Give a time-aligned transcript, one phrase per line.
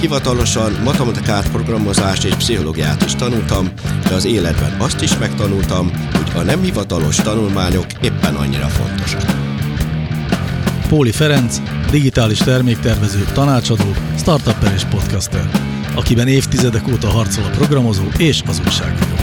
[0.00, 3.68] hivatalosan matematikát, programozást és pszichológiát is tanultam,
[4.08, 9.22] de az életben azt is megtanultam, hogy a nem hivatalos tanulmányok éppen annyira fontosak.
[10.88, 15.50] Póli Ferenc, digitális terméktervező, tanácsadó, startupper és podcaster,
[15.94, 19.16] akiben évtizedek óta harcol a programozó és az újságíró.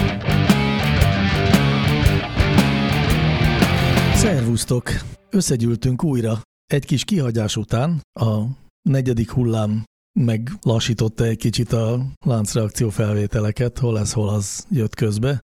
[4.14, 4.90] Szervusztok!
[5.30, 6.40] Összegyűltünk újra.
[6.66, 8.42] Egy kis kihagyás után a
[8.82, 9.84] negyedik hullám
[10.16, 15.40] meglassította egy kicsit a láncreakció felvételeket, hol ez, hol az jött közbe,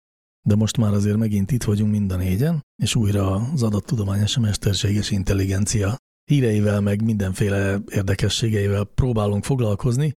[0.48, 5.12] de most már azért megint itt vagyunk mind a négyen, és újra az adattudományos mesterséges
[5.12, 5.96] intelligencia
[6.32, 10.12] híreivel, meg mindenféle érdekességeivel próbálunk foglalkozni.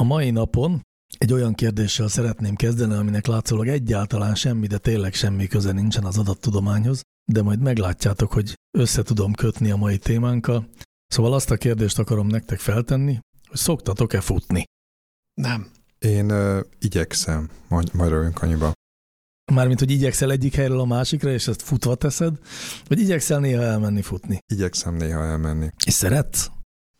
[0.00, 0.80] A mai napon
[1.18, 6.18] egy olyan kérdéssel szeretném kezdeni, aminek látszólag egyáltalán semmi, de tényleg semmi köze nincsen az
[6.18, 7.00] adattudományhoz,
[7.32, 10.68] de majd meglátjátok, hogy össze tudom kötni a mai témánkkal.
[11.06, 13.18] Szóval azt a kérdést akarom nektek feltenni,
[13.52, 14.64] hogy szoktatok-e futni?
[15.34, 15.70] Nem.
[15.98, 18.72] Én uh, igyekszem, majd, majd rövünk annyiba.
[19.52, 22.38] Mármint, hogy igyekszel egyik helyről a másikra, és ezt futva teszed,
[22.88, 24.38] vagy igyekszel néha elmenni futni?
[24.52, 25.68] Igyekszem néha elmenni.
[25.84, 26.50] És szeretsz?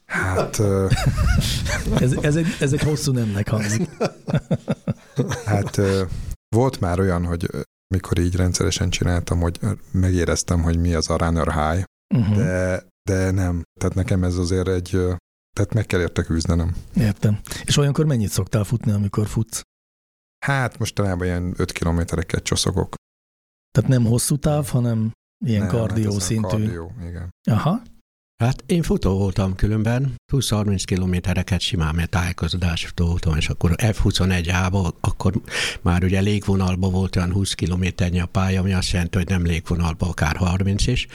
[0.05, 0.59] Hát...
[0.59, 0.93] Uh,
[2.05, 3.89] ez, ez, egy, ez egy hosszú nemnek hangzik.
[5.45, 6.01] hát uh,
[6.49, 7.47] volt már olyan, hogy
[7.95, 9.59] mikor így rendszeresen csináltam, hogy
[9.91, 12.37] megéreztem, hogy mi az a runner high, uh-huh.
[12.37, 13.63] de, de nem.
[13.81, 14.99] Tehát nekem ez azért egy,
[15.57, 16.77] tehát meg kell érte küzdenem.
[16.95, 17.41] Értem.
[17.65, 19.63] És olyankor mennyit szoktál futni, amikor futsz?
[20.47, 22.95] Hát mostanában ilyen 5 kilométereket csoszogok.
[23.71, 25.13] Tehát nem hosszú táv, hanem
[25.45, 26.49] ilyen Nem, kardió hát ez szintű.
[26.49, 27.31] Kardió, igen.
[27.51, 27.83] Aha.
[28.43, 34.93] Hát én futó voltam különben, 20-30 kilométereket simán, mert tájékozódás futó voltam, és akkor F21-ába,
[35.01, 35.33] akkor
[35.83, 40.09] már ugye légvonalba volt olyan 20 kilométernyi a pálya, ami azt jelenti, hogy nem légvonalba,
[40.09, 41.07] akár 30 is,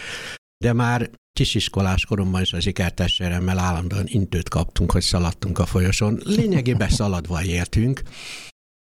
[0.58, 6.20] de már kisiskolás koromban is az ikertestvéremmel állandóan intőt kaptunk, hogy szaladtunk a folyosón.
[6.24, 8.02] Lényegében szaladva értünk,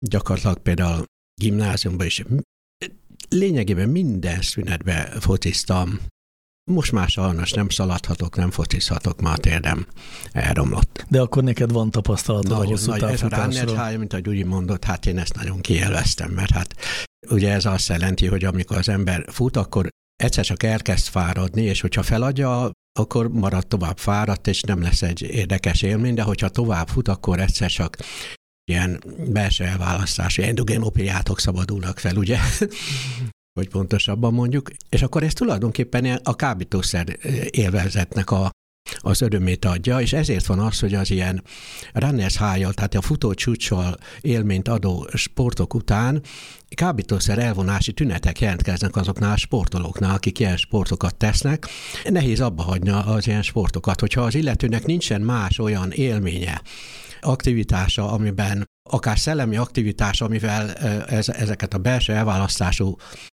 [0.06, 1.05] gyakorlatilag például
[1.41, 2.25] gimnáziumban is
[3.28, 6.00] lényegében minden szünetben fociztam.
[6.71, 9.87] Most már sajnos nem szaladhatok, nem focizhatok, már térdem
[10.33, 11.06] elromlott.
[11.09, 13.97] De akkor neked van tapasztalatod a hosszú a távfutásról.
[13.99, 16.75] mint ahogy úgy mondott, hát én ezt nagyon kielveztem, mert hát
[17.31, 21.81] ugye ez azt jelenti, hogy amikor az ember fut, akkor egyszer csak elkezd fáradni, és
[21.81, 26.88] hogyha feladja, akkor marad tovább fáradt, és nem lesz egy érdekes élmény, de hogyha tovább
[26.88, 27.97] fut, akkor egyszer csak
[28.71, 32.38] ilyen belső elválasztási endogénopiátok szabadulnak fel, ugye?
[33.59, 34.71] Hogy pontosabban mondjuk.
[34.88, 37.19] És akkor ez tulajdonképpen a kábítószer
[37.50, 38.50] élvezetnek a,
[38.98, 41.42] az örömét adja, és ezért van az, hogy az ilyen
[41.92, 46.22] runners high tehát a futó csúcssal élményt adó sportok után
[46.69, 51.66] kábítószer elvonási tünetek jelentkeznek azoknál a sportolóknál, akik ilyen sportokat tesznek.
[52.04, 56.62] Nehéz abba hagyni az ilyen sportokat, hogyha az illetőnek nincsen más olyan élménye,
[57.20, 60.72] aktivitása, amiben akár szellemi aktivitás, amivel
[61.04, 62.97] ez, ezeket a belső elválasztású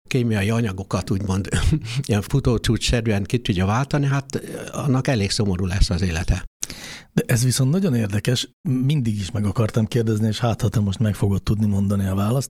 [0.08, 1.48] kémiai anyagokat úgymond
[2.06, 4.40] ilyen futócsúcs-szerűen ki tudja váltani, hát
[4.72, 6.44] annak elég szomorú lesz az élete.
[7.12, 10.98] De ez viszont nagyon érdekes, mindig is meg akartam kérdezni, és hát ha te most
[10.98, 12.48] meg fogod tudni mondani a választ.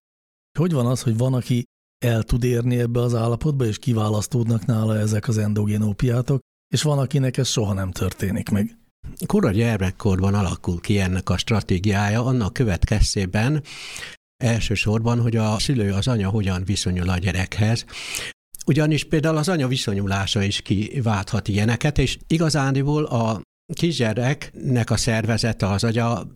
[0.59, 1.65] Hogy van az, hogy van, aki
[2.05, 6.41] el tud érni ebbe az állapotba, és kiválasztódnak nála ezek az endogén opiátok,
[6.75, 8.79] és van, akinek ez soha nem történik meg.
[9.27, 13.63] Kora gyermekkorban alakul ki ennek a stratégiája, annak következtében
[14.45, 17.85] elsősorban, hogy a szülő, az anya hogyan viszonyul a gyerekhez,
[18.67, 23.41] ugyanis például az anya viszonyulása is kiválthat ilyeneket, és igazániból a
[23.73, 26.27] kisgyereknek a szervezete, az agya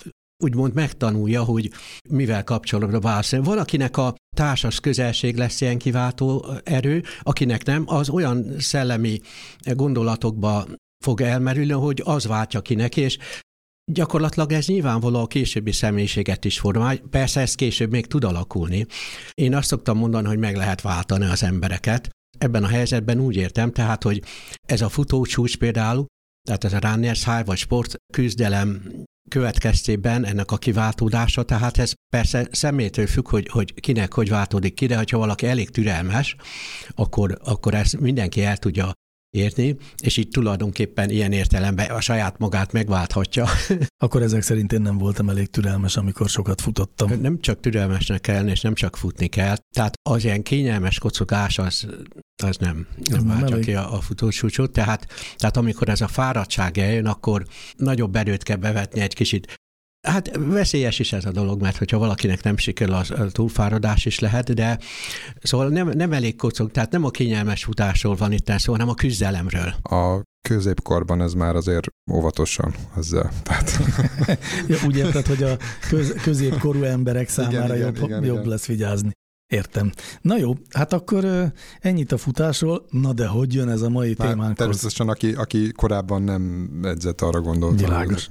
[0.43, 1.71] úgymond megtanulja, hogy
[2.09, 3.43] mivel kapcsolatban válaszol.
[3.43, 9.21] Valakinek a társas közelség lesz ilyen kiváltó erő, akinek nem, az olyan szellemi
[9.65, 10.67] gondolatokba
[11.05, 13.19] fog elmerülni, hogy az váltja ki neki, és
[13.85, 16.97] Gyakorlatilag ez nyilvánvaló a későbbi személyiséget is formál.
[16.97, 18.87] Persze ez később még tud alakulni.
[19.35, 22.09] Én azt szoktam mondani, hogy meg lehet váltani az embereket.
[22.39, 24.23] Ebben a helyzetben úgy értem, tehát, hogy
[24.67, 26.07] ez a futócsúcs például,
[26.47, 28.83] tehát ez a runners high vagy sport küzdelem
[29.31, 34.87] következtében ennek a kiváltódása, tehát ez persze személytől függ, hogy, hogy kinek hogy váltódik ki,
[34.87, 36.37] de ha valaki elég türelmes,
[36.95, 38.93] akkor, akkor ezt mindenki el tudja
[39.33, 43.47] érni, és így tulajdonképpen ilyen értelemben a saját magát megválthatja.
[44.05, 47.21] Akkor ezek szerint én nem voltam elég türelmes, amikor sokat futottam.
[47.21, 49.57] Nem csak türelmesnek kell, és nem csak futni kell.
[49.75, 51.87] Tehát az ilyen kényelmes kocogás az,
[52.43, 54.73] az nem, nem váltja ki a, a futósúcsot.
[54.73, 55.07] Tehát,
[55.37, 57.47] tehát amikor ez a fáradtság eljön, akkor
[57.77, 59.61] nagyobb erőt kell bevetni egy kicsit
[60.09, 64.55] Hát veszélyes is ez a dolog, mert hogyha valakinek nem sikerül, az túlfáradás is lehet,
[64.55, 64.79] de
[65.43, 68.95] szóval nem, nem elég kocog, tehát nem a kényelmes futásról van itt szó, hanem a
[68.95, 69.75] küzdelemről.
[69.83, 73.31] A középkorban ez már azért óvatosan ezzel.
[73.43, 73.79] Tehát...
[74.69, 75.57] ja, úgy érted, hogy a
[75.89, 78.49] köz, középkorú emberek számára igen, jobb, igen, jobb igen.
[78.49, 79.13] lesz vigyázni.
[79.53, 79.93] Értem.
[80.21, 84.29] Na jó, hát akkor ennyit a futásról, na de hogy jön ez a mai Már
[84.29, 84.57] témánk?
[84.57, 87.81] Természetesen, aki, aki korábban nem edzett, arra gondolt.
[87.81, 88.29] Világos.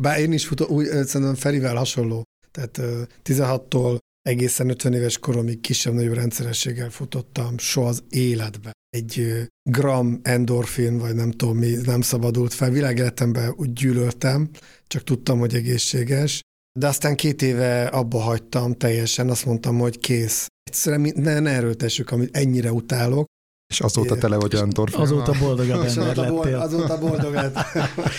[0.00, 2.22] Bár én is futok, úgy, szerintem Ferivel hasonló.
[2.50, 2.80] Tehát
[3.24, 8.72] 16-tól egészen 50 éves koromig kisebb-nagyobb rendszerességgel futottam, soha az életbe.
[8.90, 12.70] Egy gram endorfin, vagy nem tudom mi, nem szabadult fel.
[12.70, 14.50] Világéletemben úgy gyűlöltem,
[14.86, 16.40] csak tudtam, hogy egészséges,
[16.76, 20.46] de aztán két éve abba hagytam teljesen, azt mondtam, hogy kész.
[20.62, 23.24] Egyszerűen ne, ne erőltessük, amit ennyire utálok.
[23.72, 25.00] És azóta tele vagy endorfin.
[25.00, 26.56] Azóta boldogabb ember azóta lettél.
[26.56, 27.34] Azóta boldog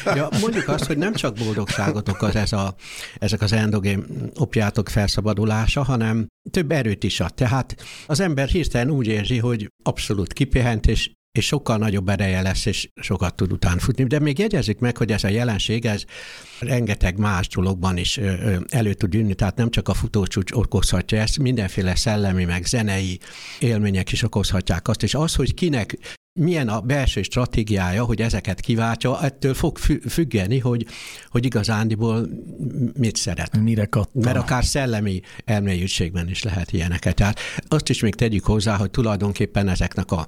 [0.05, 2.75] ja, mondjuk azt, hogy nem csak boldogságot okoz ez a,
[3.17, 4.05] ezek az endogén
[4.35, 7.33] opjátok felszabadulása, hanem több erőt is ad.
[7.33, 7.75] Tehát
[8.07, 12.89] az ember hirtelen úgy érzi, hogy abszolút kipihent, és és sokkal nagyobb ereje lesz, és
[12.95, 14.03] sokat tud után futni.
[14.03, 16.03] De még jegyezzük meg, hogy ez a jelenség, ez
[16.59, 18.19] rengeteg más dologban is
[18.69, 23.19] elő tud jönni, tehát nem csak a futócsúcs okozhatja ezt, mindenféle szellemi, meg zenei
[23.59, 25.97] élmények is okozhatják azt, és az, hogy kinek
[26.37, 29.77] milyen a belső stratégiája, hogy ezeket kiváltja, ettől fog
[30.09, 30.85] függeni, hogy,
[31.29, 32.27] hogy igazándiból
[32.93, 33.57] mit szeret.
[33.57, 34.23] Mire kattan.
[34.23, 37.15] Mert akár szellemi elmélyültségben is lehet ilyeneket.
[37.15, 40.27] Tehát azt is még tegyük hozzá, hogy tulajdonképpen ezeknek a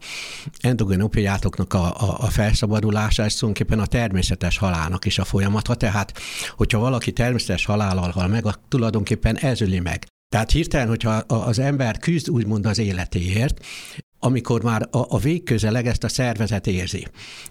[0.59, 6.13] endogén opiátoknak a, a, a felszabadulása, ez tulajdonképpen a természetes halálnak is a folyamata, tehát
[6.55, 10.05] hogyha valaki természetes halállal hal meg, tulajdonképpen ez öli meg.
[10.29, 13.65] Tehát hirtelen, hogyha az ember küzd úgymond az életéért,
[14.19, 17.07] amikor már a, a végközeleg ezt a szervezet érzi.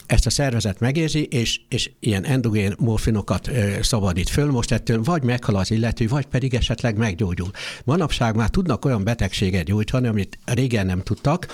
[0.06, 5.22] Ezt a szervezet megérzi, és, és ilyen endogén morfinokat ö, szabadít föl, most ettől vagy
[5.22, 7.50] meghal az illető, vagy pedig esetleg meggyógyul.
[7.84, 11.46] Manapság már tudnak olyan betegséget gyógyítani, amit régen nem tudtak,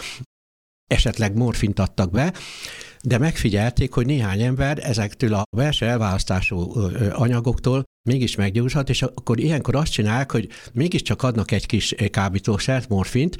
[0.86, 2.32] esetleg morfint adtak be,
[3.06, 6.72] de megfigyelték, hogy néhány ember ezektől a belső elválasztású
[7.12, 13.36] anyagoktól mégis meggyógyulhat, és akkor ilyenkor azt csinálják, hogy mégiscsak adnak egy kis kábítószert, morfint,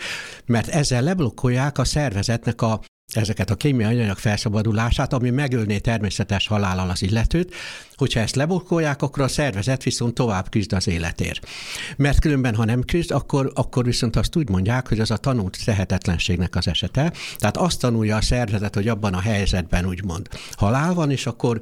[0.47, 2.81] mert ezzel leblokkolják a szervezetnek a
[3.17, 7.55] ezeket a kémiai anyag felszabadulását, ami megölné természetes halállal az illetőt,
[7.97, 11.49] hogyha ezt lebokkolják, akkor a szervezet viszont tovább küzd az életért.
[11.97, 15.65] Mert különben, ha nem küzd, akkor, akkor viszont azt úgy mondják, hogy az a tanult
[15.65, 17.13] tehetetlenségnek az esete.
[17.37, 21.61] Tehát azt tanulja a szervezet, hogy abban a helyzetben úgymond halál van, és akkor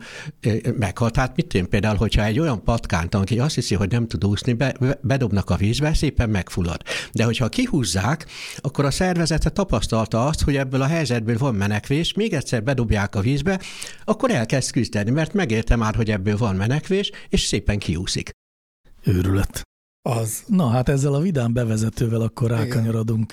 [0.78, 1.10] meghal.
[1.10, 4.52] Tehát mit én például, hogyha egy olyan patkánt, aki azt hiszi, hogy nem tud úszni,
[4.52, 6.82] be, bedobnak a vízbe, szépen megfullad.
[7.12, 8.26] De hogyha kihúzzák,
[8.56, 13.20] akkor a szervezete tapasztalta azt, hogy ebből a helyzetből van menekvés, még egyszer bedobják a
[13.20, 13.60] vízbe,
[14.04, 18.30] akkor elkezd küzdeni, mert megérte már, hogy ebből van menekvés, és szépen kiúszik.
[19.04, 19.62] Őrület.
[20.08, 20.44] Az.
[20.46, 23.32] Na hát ezzel a vidám bevezetővel akkor rákanyarodunk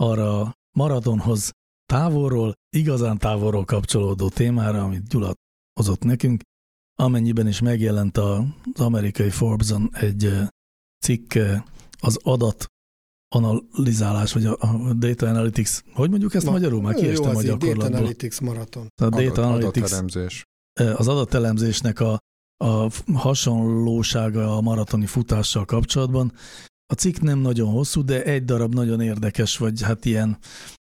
[0.00, 1.50] arra a maratonhoz
[1.86, 5.32] távolról, igazán távolról kapcsolódó témára, amit Gyula
[5.72, 6.42] hozott nekünk,
[6.94, 8.42] amennyiben is megjelent az
[8.76, 10.32] amerikai Forbes-on egy
[11.04, 11.34] cikk
[12.00, 12.66] az adat
[13.28, 16.82] analizálás, vagy a, a data analytics, hogy mondjuk ezt Ma, magyarul?
[16.82, 17.74] Már kiestem a gyakorlatból.
[17.74, 18.86] Data analytics maraton.
[19.02, 20.44] A data Adat, analytics, adatelemzés.
[20.96, 22.18] Az adatelemzésnek a,
[22.64, 26.32] a hasonlósága a maratoni futással kapcsolatban.
[26.92, 30.38] A cikk nem nagyon hosszú, de egy darab nagyon érdekes, vagy hát ilyen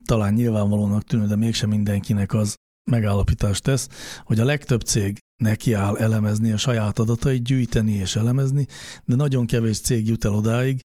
[0.05, 2.55] talán nyilvánvalónak tűnő, de mégsem mindenkinek az
[2.91, 3.89] megállapítást tesz,
[4.23, 8.67] hogy a legtöbb cég nekiáll elemezni a saját adatait, gyűjteni és elemezni,
[9.05, 10.79] de nagyon kevés cég jut el odáig,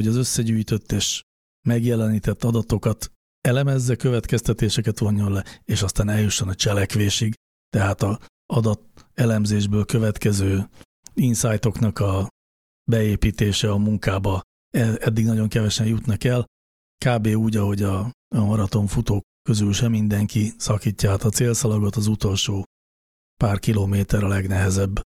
[0.00, 1.22] hogy az összegyűjtött és
[1.68, 7.34] megjelenített adatokat elemezze, következtetéseket vonjon le, és aztán eljusson a cselekvésig.
[7.68, 8.80] Tehát a adat
[9.14, 10.68] elemzésből következő
[11.14, 12.28] insightoknak a
[12.90, 14.40] beépítése a munkába
[14.70, 16.46] e, eddig nagyon kevesen jutnak el.
[17.04, 17.26] Kb.
[17.26, 17.98] úgy, ahogy a,
[18.34, 22.64] a maratonfutók közül sem mindenki szakítja át a célszalagot, az utolsó
[23.36, 25.00] pár kilométer a legnehezebb,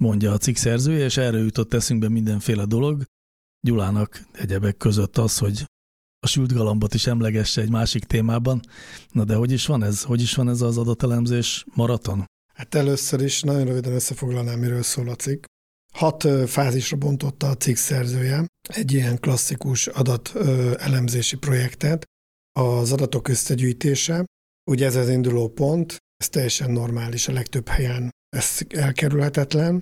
[0.00, 3.04] mondja a cikk szerzője, és erre jutott eszünkbe mindenféle dolog,
[3.60, 5.64] Gyulának egyebek között az, hogy
[6.22, 8.60] a sült galambot is emlegesse egy másik témában.
[9.10, 10.02] Na de hogy is van ez?
[10.02, 12.24] Hogy is van ez az adatelemzés maraton?
[12.54, 15.44] Hát először is nagyon röviden összefoglalnám, miről szól a cikk.
[15.92, 22.04] Hat fázisra bontotta a cikk szerzője egy ilyen klasszikus adatelemzési projektet.
[22.52, 24.24] Az adatok összegyűjtése,
[24.70, 29.80] ugye ez az induló pont, ez teljesen normális a legtöbb helyen, ez elkerülhetetlen.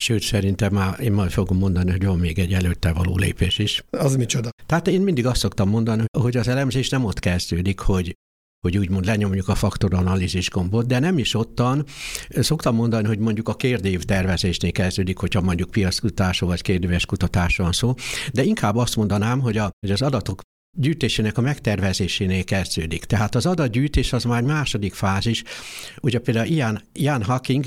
[0.00, 3.84] Sőt, szerintem már én majd fogom mondani, hogy van még egy előtte való lépés is.
[3.90, 4.48] Az micsoda?
[4.66, 8.14] Tehát én mindig azt szoktam mondani, hogy az elemzés nem ott kezdődik, hogy
[8.60, 11.84] hogy úgymond lenyomjuk a faktoranalízis gombot, de nem is ottan.
[12.28, 17.74] Szoktam mondani, hogy mondjuk a kérdév tervezésnél kezdődik, hogyha mondjuk piackutatásról vagy kérdéves kutatásról van
[17.74, 17.94] szó,
[18.32, 20.40] de inkább azt mondanám, hogy, a, hogy az adatok
[20.78, 23.04] gyűjtésének a megtervezésénél kezdődik.
[23.04, 25.42] Tehát az adatgyűjtés az már második fázis.
[26.00, 27.66] Ugye például Ian, Ian Hacking,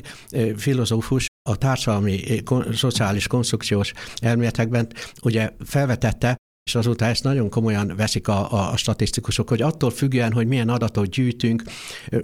[0.55, 2.43] filozófus, a társadalmi
[2.73, 4.87] szociális konstrukciós elméletekben
[5.21, 10.47] ugye felvetette, és azóta ezt nagyon komolyan veszik a, a statisztikusok, hogy attól függően, hogy
[10.47, 11.63] milyen adatot gyűjtünk,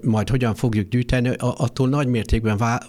[0.01, 2.79] majd hogyan fogjuk gyűjteni, attól nagy mértékben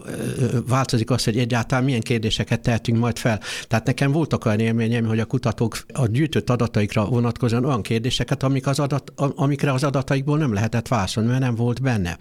[0.66, 3.40] változik az, hogy egyáltalán milyen kérdéseket tehetünk majd fel.
[3.68, 8.66] Tehát nekem voltak olyan élményem, hogy a kutatók a gyűjtött adataikra vonatkozóan olyan kérdéseket, amik
[8.66, 12.18] az adat, amikre az adataikból nem lehetett válaszolni, mert nem volt benne.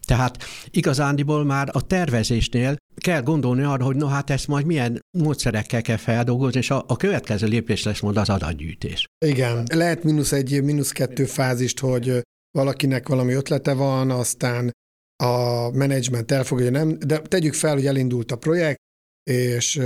[0.00, 5.82] Tehát igazándiból már a tervezésnél kell gondolni arra, hogy no hát ezt majd milyen módszerekkel
[5.82, 9.06] kell feldolgozni, és a, a következő lépés lesz majd az adatgyűjtés.
[9.26, 12.20] Igen, lehet mínusz egy, mínusz kettő fázist, hogy
[12.50, 14.70] valakinek valami ötlete van, aztán
[15.22, 18.80] a menedzsment elfogadja, nem, de tegyük fel, hogy elindult a projekt,
[19.30, 19.80] és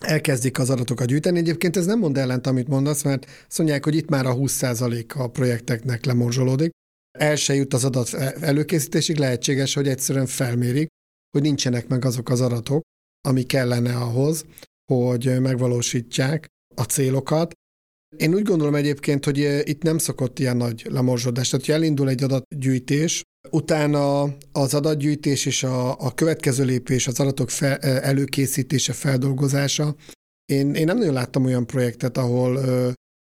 [0.00, 1.38] elkezdik az adatokat gyűjteni.
[1.38, 5.16] Egyébként ez nem mond ellent, amit mondasz, mert azt mondják, hogy itt már a 20%
[5.16, 6.70] a projekteknek lemorzsolódik.
[7.18, 10.88] El se jut az adat előkészítésig, lehetséges, hogy egyszerűen felmérik,
[11.30, 12.82] hogy nincsenek meg azok az adatok,
[13.28, 14.44] ami kellene ahhoz,
[14.92, 17.52] hogy megvalósítják a célokat.
[18.16, 21.48] Én úgy gondolom egyébként, hogy itt nem szokott ilyen nagy lemorzsodás.
[21.48, 27.50] Tehát, hogy elindul egy adatgyűjtés, utána az adatgyűjtés és a, a következő lépés, az adatok
[27.50, 29.94] fel, előkészítése, feldolgozása.
[30.44, 32.90] Én, én nem nagyon láttam olyan projektet, ahol ö,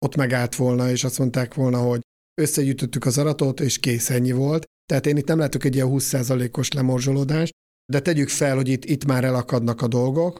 [0.06, 2.02] ott megállt volna, és azt mondták volna, hogy
[2.42, 4.66] összegyűjtöttük az adatot, és kész, ennyi volt.
[4.86, 7.54] Tehát én itt nem látok egy ilyen 20%-os lemorzsolódást,
[7.92, 10.38] de tegyük fel, hogy itt, itt már elakadnak a dolgok.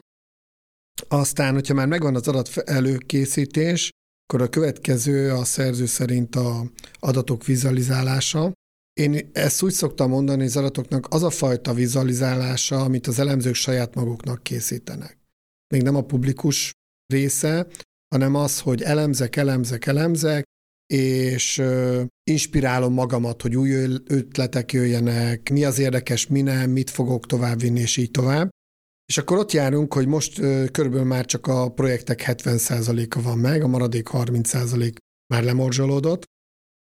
[1.08, 3.90] Aztán, hogyha már megvan az adat előkészítés,
[4.24, 8.52] akkor a következő a szerző szerint a adatok vizualizálása.
[9.00, 13.54] Én ezt úgy szoktam mondani, hogy az adatoknak az a fajta vizualizálása, amit az elemzők
[13.54, 15.18] saját maguknak készítenek.
[15.74, 16.72] Még nem a publikus
[17.12, 17.66] része,
[18.14, 20.44] hanem az, hogy elemzek, elemzek, elemzek,
[20.92, 21.62] és
[22.30, 23.70] inspirálom magamat, hogy új
[24.06, 28.48] ötletek jöjjenek, mi az érdekes, mi nem, mit fogok továbbvinni, és így tovább.
[29.06, 30.34] És akkor ott járunk, hogy most
[30.70, 34.94] körülbelül már csak a projektek 70%-a van meg, a maradék 30%
[35.34, 36.24] már lemorzsolódott.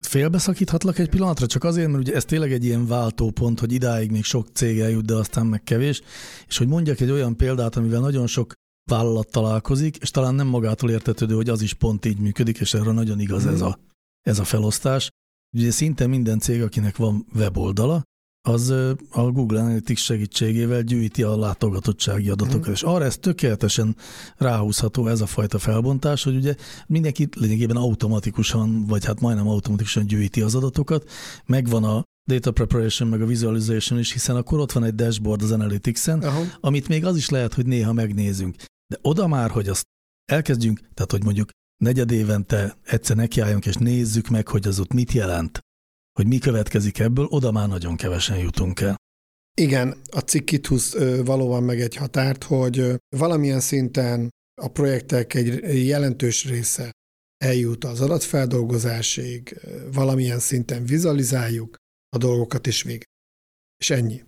[0.06, 4.24] Félbeszakíthatlak egy pillanatra, csak azért, mert ugye ez tényleg egy ilyen váltópont, hogy idáig még
[4.24, 6.02] sok cég eljut, de aztán meg kevés,
[6.48, 8.52] és hogy mondjak egy olyan példát, amivel nagyon sok
[8.90, 12.92] vállalat találkozik, és talán nem magától értetődő, hogy az is pont így működik, és erre
[12.92, 13.78] nagyon igaz ez a
[14.26, 15.10] ez a felosztás.
[15.56, 18.02] Ugye szinte minden cég, akinek van weboldala,
[18.48, 18.70] az
[19.10, 22.72] a Google Analytics segítségével gyűjti a látogatottsági adatokat, mm.
[22.72, 23.96] és arra ez tökéletesen
[24.36, 26.54] ráhúzható ez a fajta felbontás, hogy ugye
[26.86, 31.10] mindenki lényegében automatikusan, vagy hát majdnem automatikusan gyűjti az adatokat,
[31.46, 35.50] megvan a data preparation, meg a visualization is, hiszen akkor ott van egy dashboard az
[35.50, 36.42] Analytics-en, Aha.
[36.60, 38.56] amit még az is lehet, hogy néha megnézünk.
[38.86, 39.84] De oda már, hogy azt
[40.32, 45.12] elkezdjünk, tehát hogy mondjuk negyed évente egyszer nekiálljunk, és nézzük meg, hogy az ott mit
[45.12, 45.58] jelent,
[46.12, 48.96] hogy mi következik ebből, oda már nagyon kevesen jutunk el.
[49.56, 54.28] Igen, a cikk itt húz valóban meg egy határt, hogy valamilyen szinten
[54.62, 56.92] a projektek egy jelentős része
[57.44, 59.60] eljut az adatfeldolgozásig,
[59.92, 61.76] valamilyen szinten vizualizáljuk
[62.08, 63.04] a dolgokat is végig.
[63.80, 64.22] És ennyi.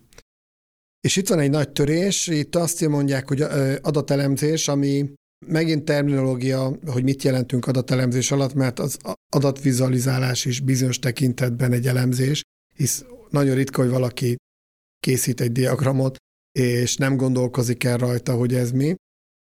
[0.99, 3.41] És itt van egy nagy törés, itt azt mondják, hogy
[3.81, 5.13] adatelemzés, ami
[5.45, 8.97] Megint terminológia, hogy mit jelentünk adatelemzés alatt, mert az
[9.29, 12.41] adatvizualizálás is bizonyos tekintetben egy elemzés,
[12.75, 14.35] hisz nagyon ritka, hogy valaki
[14.99, 16.15] készít egy diagramot,
[16.59, 18.95] és nem gondolkozik el rajta, hogy ez mi.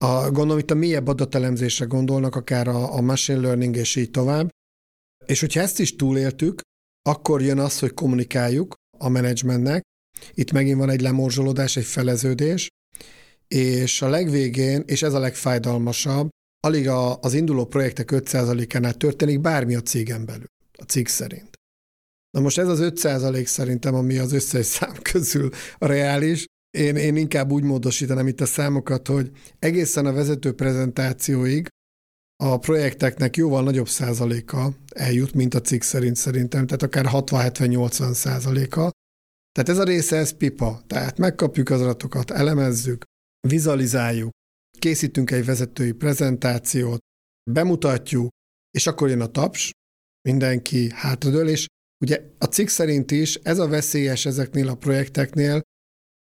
[0.04, 4.50] A, gondolom itt a mélyebb adatelemzésre gondolnak, akár a, a machine learning és így tovább.
[5.26, 6.60] És hogyha ezt is túléltük,
[7.02, 9.82] akkor jön az, hogy kommunikáljuk a menedzsmentnek.
[10.34, 12.68] Itt megint van egy lemorzsolódás, egy feleződés,
[13.54, 16.28] és a legvégén, és ez a legfájdalmasabb,
[16.66, 20.47] alig a, az induló projektek 5%-ánál történik bármi a cégen belül,
[20.78, 21.50] a cég szerint.
[22.30, 26.44] Na most ez az 5% szerintem, ami az összes szám közül a reális,
[26.78, 31.68] én, én inkább úgy módosítanám itt a számokat, hogy egészen a vezető prezentációig
[32.44, 38.90] a projekteknek jóval nagyobb százaléka eljut, mint a cikk szerint szerintem, tehát akár 60-70-80 százaléka.
[39.52, 40.82] Tehát ez a része, ez pipa.
[40.87, 43.04] Tehát megkapjuk az adatokat, elemezzük,
[43.49, 44.30] vizualizáljuk,
[44.78, 47.00] készítünk egy vezetői prezentációt,
[47.50, 48.28] bemutatjuk,
[48.70, 49.70] és akkor jön a taps,
[50.28, 51.66] mindenki hátradől, és
[52.02, 55.61] Ugye a cikk szerint is ez a veszélyes ezeknél a projekteknél,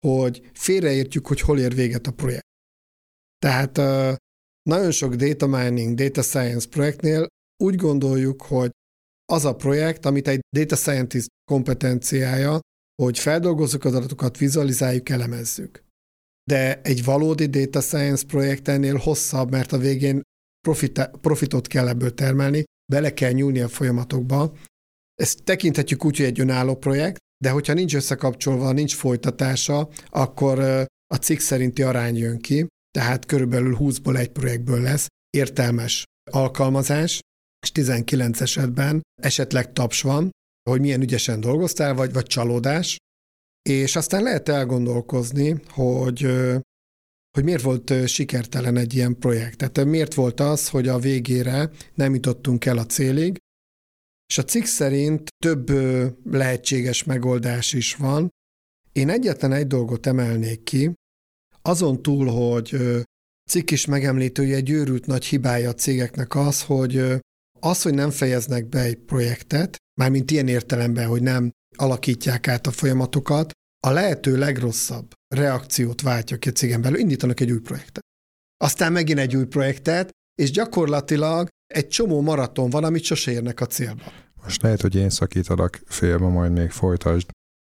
[0.06, 2.46] hogy félreértjük, hogy hol ér véget a projekt.
[3.38, 3.76] Tehát
[4.62, 7.26] nagyon sok data mining, data science projektnél
[7.62, 8.70] úgy gondoljuk, hogy
[9.32, 12.60] az a projekt, amit egy data scientist kompetenciája,
[13.02, 15.83] hogy feldolgozzuk az adatokat, vizualizáljuk, elemezzük.
[16.50, 20.22] De egy valódi data science projekt hosszabb, mert a végén
[20.60, 24.56] profit, profitot kell ebből termelni, bele kell nyúlni a folyamatokba.
[25.14, 30.58] Ezt tekinthetjük úgy, hogy egy önálló projekt, de hogyha nincs összekapcsolva, nincs folytatása, akkor
[31.06, 37.20] a cikk szerinti arány jön ki, tehát körülbelül 20-ból egy projektből lesz értelmes alkalmazás,
[37.62, 40.30] és 19 esetben esetleg taps van,
[40.70, 42.96] hogy milyen ügyesen dolgoztál, vagy, vagy csalódás,
[43.68, 46.20] és aztán lehet elgondolkozni, hogy,
[47.30, 49.56] hogy miért volt sikertelen egy ilyen projekt.
[49.56, 53.38] Tehát miért volt az, hogy a végére nem jutottunk el a célig,
[54.26, 55.70] és a cikk szerint több
[56.24, 58.28] lehetséges megoldás is van.
[58.92, 60.92] Én egyetlen egy dolgot emelnék ki,
[61.62, 62.76] azon túl, hogy
[63.50, 67.02] cikk is megemlítő, hogy egy őrült nagy hibája a cégeknek az, hogy
[67.60, 72.70] az, hogy nem fejeznek be egy projektet, mármint ilyen értelemben, hogy nem alakítják át a
[72.70, 73.50] folyamatokat,
[73.86, 78.02] a lehető legrosszabb reakciót váltja ki a cégen belül, indítanak egy új projektet.
[78.56, 83.66] Aztán megint egy új projektet, és gyakorlatilag egy csomó maraton van, amit sose érnek a
[83.66, 84.02] célba.
[84.42, 87.30] Most lehet, hogy én szakítalak félbe, majd még folytasd,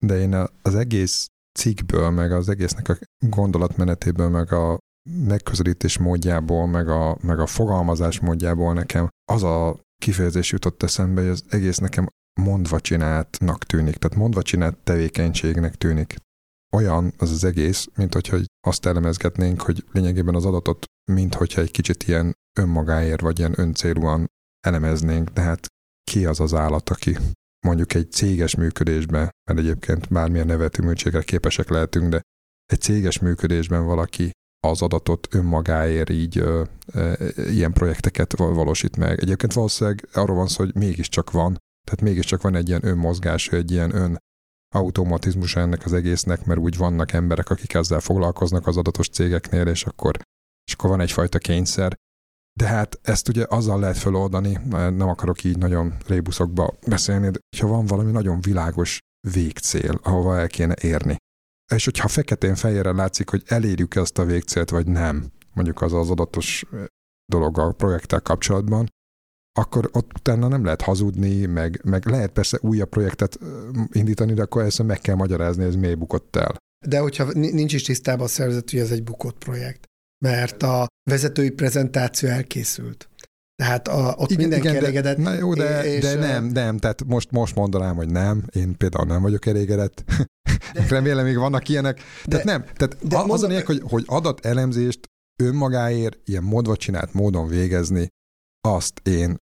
[0.05, 1.27] de én az egész
[1.59, 4.79] cikkből, meg az egésznek a gondolatmenetéből, meg a
[5.27, 11.31] megközelítés módjából, meg a, meg a fogalmazás módjából nekem az a kifejezés jutott eszembe, hogy
[11.31, 16.17] az egész nekem mondva csináltnak tűnik, tehát mondva csinált tevékenységnek tűnik.
[16.73, 21.71] Olyan az az egész, mint hogyha azt elemezgetnénk, hogy lényegében az adatot, mint hogyha egy
[21.71, 24.27] kicsit ilyen önmagáért, vagy ilyen öncélúan
[24.67, 25.67] elemeznénk, de hát
[26.11, 27.17] ki az az állat, aki
[27.67, 32.21] mondjuk egy céges működésben, mert egyébként bármilyen nevető műtségre képesek lehetünk, de
[32.67, 34.31] egy céges működésben valaki
[34.67, 39.21] az adatot önmagáért így ö, ö, ilyen projekteket valósít meg.
[39.21, 41.59] Egyébként valószínűleg arról van szó, hogy mégiscsak van,
[41.89, 44.19] tehát mégiscsak van egy ilyen önmozgás, egy ilyen ön
[44.75, 49.85] automatizmus ennek az egésznek, mert úgy vannak emberek, akik ezzel foglalkoznak az adatos cégeknél, és
[49.85, 50.17] akkor,
[50.65, 51.95] és akkor van egyfajta kényszer.
[52.59, 57.67] De hát ezt ugye azzal lehet feloldani, nem akarok így nagyon rébuszokba beszélni, de ha
[57.67, 58.99] van valami nagyon világos
[59.29, 61.17] végcél, ahova el kéne érni,
[61.75, 66.65] és hogyha feketén-fejére látszik, hogy elérjük ezt a végcélt, vagy nem, mondjuk az az adatos
[67.33, 68.89] dolog a projekttel kapcsolatban,
[69.59, 73.39] akkor ott utána nem lehet hazudni, meg, meg lehet persze újabb projektet
[73.93, 76.57] indítani, de akkor ezt meg kell magyarázni, ez miért bukott el.
[76.87, 79.85] De hogyha nincs is tisztában a szervezet, hogy ez egy bukott projekt,
[80.25, 83.09] mert a vezetői prezentáció elkészült.
[83.63, 85.17] Tehát a, ott igen, mindenki igen, elégedett.
[85.17, 88.77] De, na jó, de, és, de nem, nem, tehát most, most mondanám, hogy nem, én
[88.77, 90.05] például nem vagyok elégedett.
[90.73, 92.01] De, Remélem, még vannak ilyenek.
[92.25, 95.01] Tehát de, nem, tehát de az a hogy, hogy adatelemzést
[95.43, 98.09] önmagáért ilyen modva csinált módon végezni,
[98.61, 99.37] azt én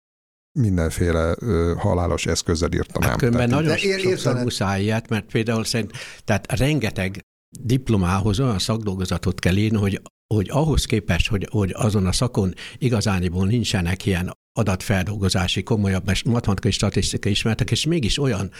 [0.59, 3.09] mindenféle ö, halálos eszközzel írtanám.
[3.09, 5.91] Hát különben nagyon de ér, sokszor muszáj ilyet, mert például szerint,
[6.23, 7.19] tehát rengeteg
[7.59, 10.01] diplomához olyan szakdolgozatot kell írni, hogy
[10.33, 17.31] hogy ahhoz képest, hogy, hogy azon a szakon igazániból nincsenek ilyen adatfeldolgozási, komolyabb matematikai statisztikai
[17.31, 18.51] ismertek, és mégis olyan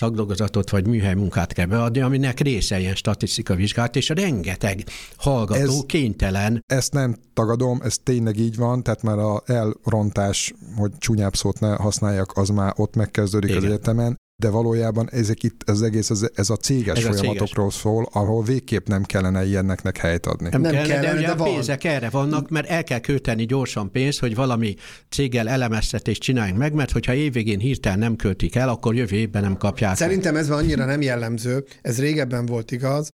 [0.00, 4.84] szakdolgozatot vagy műhely munkát kell beadni, aminek része ilyen statisztika vizsgálat, és rengeteg
[5.16, 6.64] hallgató ez, kénytelen.
[6.66, 11.74] Ezt nem tagadom, ez tényleg így van, tehát már a elrontás, hogy csúnyább szót ne
[11.74, 13.62] használjak, az már ott megkezdődik Igen.
[13.62, 17.68] az egyetemen, de valójában ezek itt, az egész, ez, ez a céges ez folyamatokról a
[17.68, 17.82] céges.
[17.82, 20.48] szól, ahol végképp nem kellene ilyeneknek helyt adni.
[20.48, 21.92] Nem, nem kellene, kellene, de, ugye de a pénzek van.
[21.92, 24.74] erre vannak, mert el kell költeni gyorsan pénzt, hogy valami
[25.08, 29.56] céggel elemeztetést csináljunk meg, mert hogyha évvégén hirtelen nem költik el, akkor jövő évben nem
[29.56, 29.96] kapják.
[29.96, 33.08] Szerintem ez annyira nem jellemző, ez régebben volt igaz,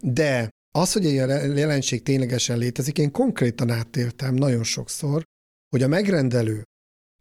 [0.00, 5.22] de az, hogy egy jelenség ténylegesen létezik, én konkrétan átéltem nagyon sokszor,
[5.70, 6.62] hogy a megrendelő,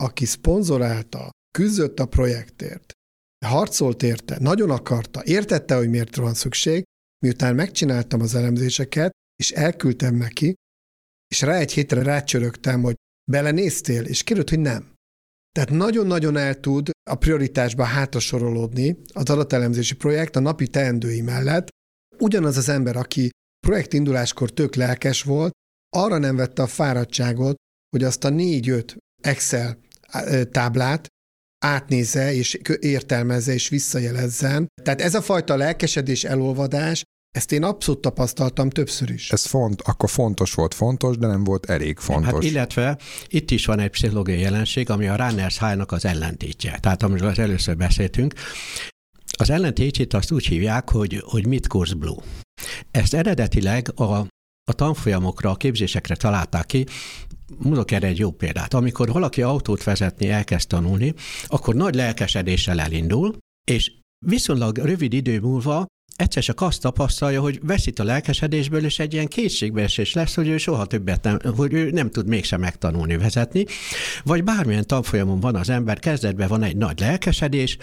[0.04, 2.94] aki szponzorálta, küzdött a projektért,
[3.46, 6.84] harcolt érte, nagyon akarta, értette, hogy miért van szükség,
[7.26, 10.54] miután megcsináltam az elemzéseket, és elküldtem neki,
[11.28, 12.96] és rá egy hétre rácsörögtem, hogy
[13.32, 14.94] belenéztél, és kiderült, hogy nem.
[15.52, 21.68] Tehát nagyon-nagyon el tud a prioritásba hátrasorolódni az adatelemzési projekt a napi teendői mellett.
[22.18, 23.30] Ugyanaz az ember, aki
[23.68, 25.52] projektinduláskor tök lelkes volt,
[25.96, 27.56] arra nem vette a fáradtságot,
[27.90, 29.78] hogy azt a négy-öt Excel
[30.52, 31.08] táblát
[31.60, 34.68] átnézze és értelmezze és visszajelezzen.
[34.84, 39.32] Tehát ez a fajta lelkesedés, elolvadás, Ezt én abszolút tapasztaltam többször is.
[39.32, 42.32] Ez font, akkor fontos volt fontos, de nem volt elég fontos.
[42.32, 46.78] Hát illetve itt is van egy pszichológiai jelenség, ami a runners high-nak az ellentétje.
[46.80, 48.34] Tehát amiről az először beszéltünk.
[49.38, 52.24] Az ellentétjét azt úgy hívják, hogy, hogy mid-course blue.
[52.92, 54.04] Ezt eredetileg a,
[54.64, 56.86] a tanfolyamokra, a képzésekre találták ki,
[57.58, 58.74] mondok erre egy jó példát.
[58.74, 61.14] Amikor valaki autót vezetni elkezd tanulni,
[61.48, 63.38] akkor nagy lelkesedéssel elindul,
[63.72, 63.92] és
[64.26, 65.86] viszonylag rövid idő múlva
[66.20, 70.58] egyszer csak azt tapasztalja, hogy veszít a lelkesedésből, és egy ilyen kétségbeesés lesz, hogy ő
[70.58, 73.66] soha többet nem, hogy ő nem tud mégsem megtanulni vezetni,
[74.24, 77.78] vagy bármilyen tanfolyamon van az ember, kezdetben van egy nagy lelkesedés,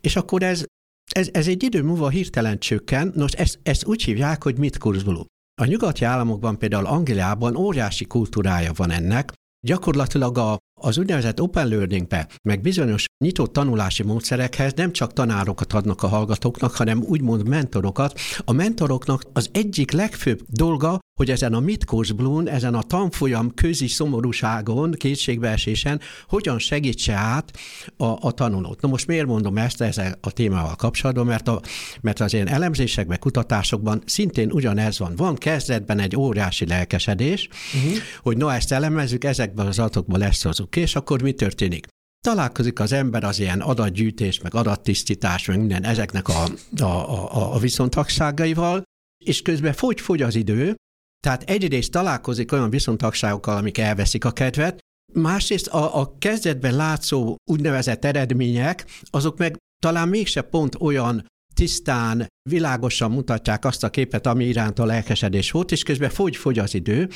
[0.00, 0.64] és akkor ez,
[1.12, 5.26] ez, ez egy idő múlva hirtelen csökken, nos, ezt, ezt úgy hívják, hogy mit kurzuló.
[5.60, 9.32] A nyugati államokban, például Angliában óriási kultúrája van ennek,
[9.66, 16.02] gyakorlatilag a, az úgynevezett open learningbe, meg bizonyos nyitott tanulási módszerekhez nem csak tanárokat adnak
[16.02, 18.20] a hallgatóknak, hanem úgymond mentorokat.
[18.44, 23.88] A mentoroknak az egyik legfőbb dolga, hogy ezen a Midcourse Bloom, ezen a tanfolyam közi
[23.88, 27.56] szomorúságon, kétségbeesésen hogyan segítse át
[27.96, 28.80] a, a tanulót.
[28.80, 31.26] Na most miért mondom ezt ezzel a témával kapcsolatban?
[31.26, 31.60] Mert, a,
[32.00, 35.16] mert az én elemzésekben, kutatásokban szintén ugyanez van.
[35.16, 37.98] Van kezdetben egy óriási lelkesedés, uh-huh.
[38.22, 41.86] hogy na ezt elemezzük, ezekben az adatokban lesz az és akkor mi történik?
[42.20, 46.44] találkozik az ember az ilyen adatgyűjtés, meg adattisztítás, meg minden ezeknek a,
[46.80, 48.82] a, a, a viszontagságaival,
[49.24, 50.74] és közben fogy-fogy az idő,
[51.20, 54.78] tehát egyrészt találkozik olyan viszontagságokkal, amik elveszik a kedvet,
[55.12, 61.26] másrészt a, a kezdetben látszó úgynevezett eredmények, azok meg talán mégse pont olyan
[61.58, 66.74] tisztán, világosan mutatják azt a képet, ami iránt a lelkesedés volt, és közben fogy-fogy az
[66.74, 67.08] idő,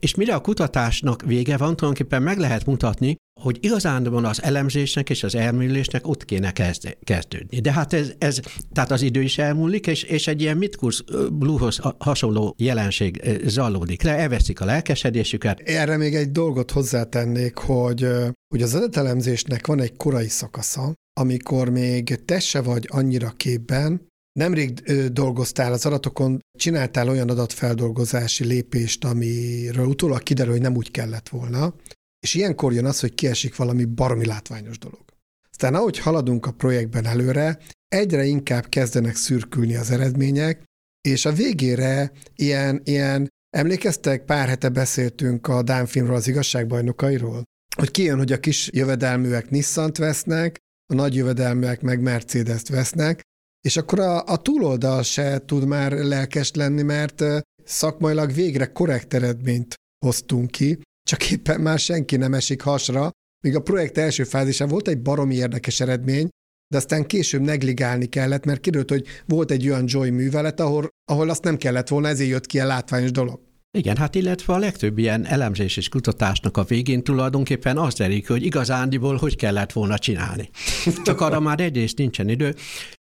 [0.00, 5.22] és mire a kutatásnak vége van, tulajdonképpen meg lehet mutatni, hogy igazán az elemzésnek és
[5.22, 7.60] az elműlésnek ott kéne kezd, kezdődni.
[7.60, 8.40] De hát ez, ez,
[8.72, 14.16] tehát az idő is elmúlik, és, és egy ilyen mitkus bluehoz hasonló jelenség zallódik le,
[14.16, 15.60] elveszik a lelkesedésüket.
[15.60, 18.06] Erre még egy dolgot hozzátennék, hogy,
[18.48, 24.06] hogy az adatelemzésnek van egy korai szakasza, amikor még te se vagy annyira képben,
[24.38, 24.80] Nemrég
[25.12, 31.74] dolgoztál az adatokon, csináltál olyan adatfeldolgozási lépést, amiről utólag kiderül, hogy nem úgy kellett volna,
[32.20, 35.04] és ilyenkor jön az, hogy kiesik valami baromi látványos dolog.
[35.50, 40.64] Aztán ahogy haladunk a projektben előre, egyre inkább kezdenek szürkülni az eredmények,
[41.08, 47.42] és a végére ilyen, ilyen emlékeztek, pár hete beszéltünk a Dán filmről, az igazságbajnokairól,
[47.76, 50.58] hogy kijön, hogy a kis jövedelműek Nissant vesznek,
[50.92, 53.22] a nagy jövedelműek meg Mercedes-t vesznek,
[53.60, 57.24] és akkor a, a túloldal se tud már lelkes lenni, mert
[57.64, 59.74] szakmailag végre korrekt eredményt
[60.06, 63.10] hoztunk ki, csak éppen már senki nem esik hasra,
[63.44, 66.28] míg a projekt első fázisán volt egy baromi érdekes eredmény,
[66.70, 71.30] de aztán később negligálni kellett, mert kiderült, hogy volt egy olyan Joy művelet, ahol, ahol
[71.30, 73.40] azt nem kellett volna, ezért jött ki ilyen látványos dolog.
[73.78, 78.44] Igen, hát illetve a legtöbb ilyen elemzés és kutatásnak a végén tulajdonképpen az derik, hogy
[78.44, 80.50] igazándiból hogy kellett volna csinálni.
[81.04, 82.54] Csak arra már egyrészt nincsen idő,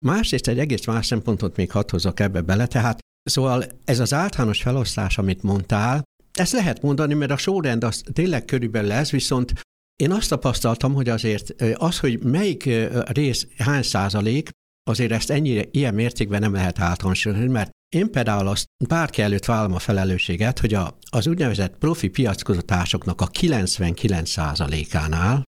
[0.06, 4.62] másrészt egy egész más szempontot még hadd hozzak ebbe bele, tehát szóval ez az általános
[4.62, 6.04] felosztás, amit mondtál,
[6.40, 9.54] ezt lehet mondani, mert a sorrend az tényleg körülbelül ez, viszont
[9.96, 12.70] én azt tapasztaltam, hogy azért az, hogy melyik
[13.06, 14.50] rész hány százalék,
[14.84, 19.74] azért ezt ennyire, ilyen mértékben nem lehet általánosítani, mert én például azt bárki előtt vállalom
[19.74, 25.44] a felelősséget, hogy a, az úgynevezett profi piackutatásoknak a 99 százalékánál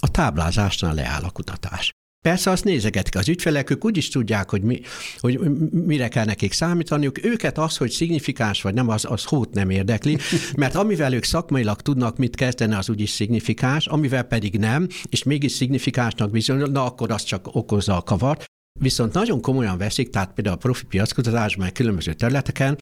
[0.00, 1.92] a táblázásnál leáll a kutatás.
[2.26, 4.80] Persze azt nézegetik az ügyfelek, ők úgy is tudják, hogy, mi,
[5.18, 5.38] hogy
[5.70, 7.24] mire kell nekik számítaniuk.
[7.24, 10.18] Őket az, hogy szignifikáns vagy nem, az, az hót nem érdekli,
[10.56, 15.52] mert amivel ők szakmailag tudnak mit kezdeni, az úgyis szignifikáns, amivel pedig nem, és mégis
[15.52, 18.44] szignifikánsnak bizonyul, na akkor az csak okozza a kavart.
[18.80, 22.78] Viszont nagyon komolyan veszik, tehát például a profi piackutatásban, különböző területeken,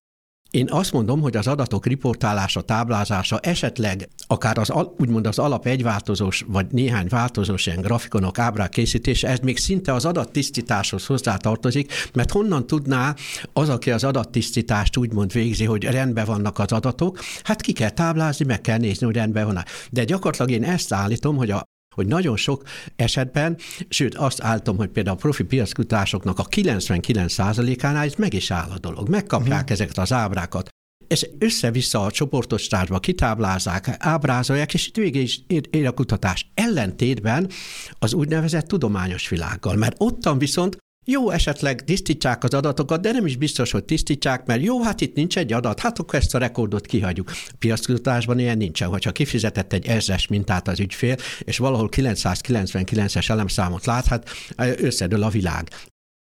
[0.55, 6.45] én azt mondom, hogy az adatok riportálása, táblázása, esetleg akár az úgymond az alap egyváltozós,
[6.47, 12.67] vagy néhány változós ilyen grafikonok, ábrák készítése, ez még szinte az adattisztításhoz hozzátartozik, mert honnan
[12.67, 13.15] tudná
[13.53, 18.45] az, aki az adattisztítást úgymond végzi, hogy rendben vannak az adatok, hát ki kell táblázni,
[18.45, 19.63] meg kell nézni, hogy rendben van.
[19.91, 21.63] De gyakorlatilag én ezt állítom, hogy a
[21.95, 22.63] hogy nagyon sok
[22.97, 23.57] esetben,
[23.89, 28.79] sőt azt állítom, hogy például a profi piackutatásoknak a 99%-ánál ez meg is áll a
[28.79, 29.09] dolog.
[29.09, 29.71] Megkapják uh-huh.
[29.71, 30.69] ezeket az ábrákat,
[31.07, 36.51] ez össze-vissza a csoportos tárgyba kitáblázzák, ábrázolják, és itt végig is ér, ér a kutatás.
[36.55, 37.51] Ellentétben
[37.99, 43.37] az úgynevezett tudományos világgal, mert ottan viszont jó, esetleg tisztítsák az adatokat, de nem is
[43.37, 46.87] biztos, hogy tisztítsák, mert jó, hát itt nincs egy adat, hát akkor ezt a rekordot
[46.87, 47.31] kihagyjuk.
[47.59, 54.07] Piackutatásban ilyen nincsen, hogyha kifizetett egy ezres mintát az ügyfél, és valahol 999-es elemszámot lát,
[54.07, 55.71] hát összedől a világ.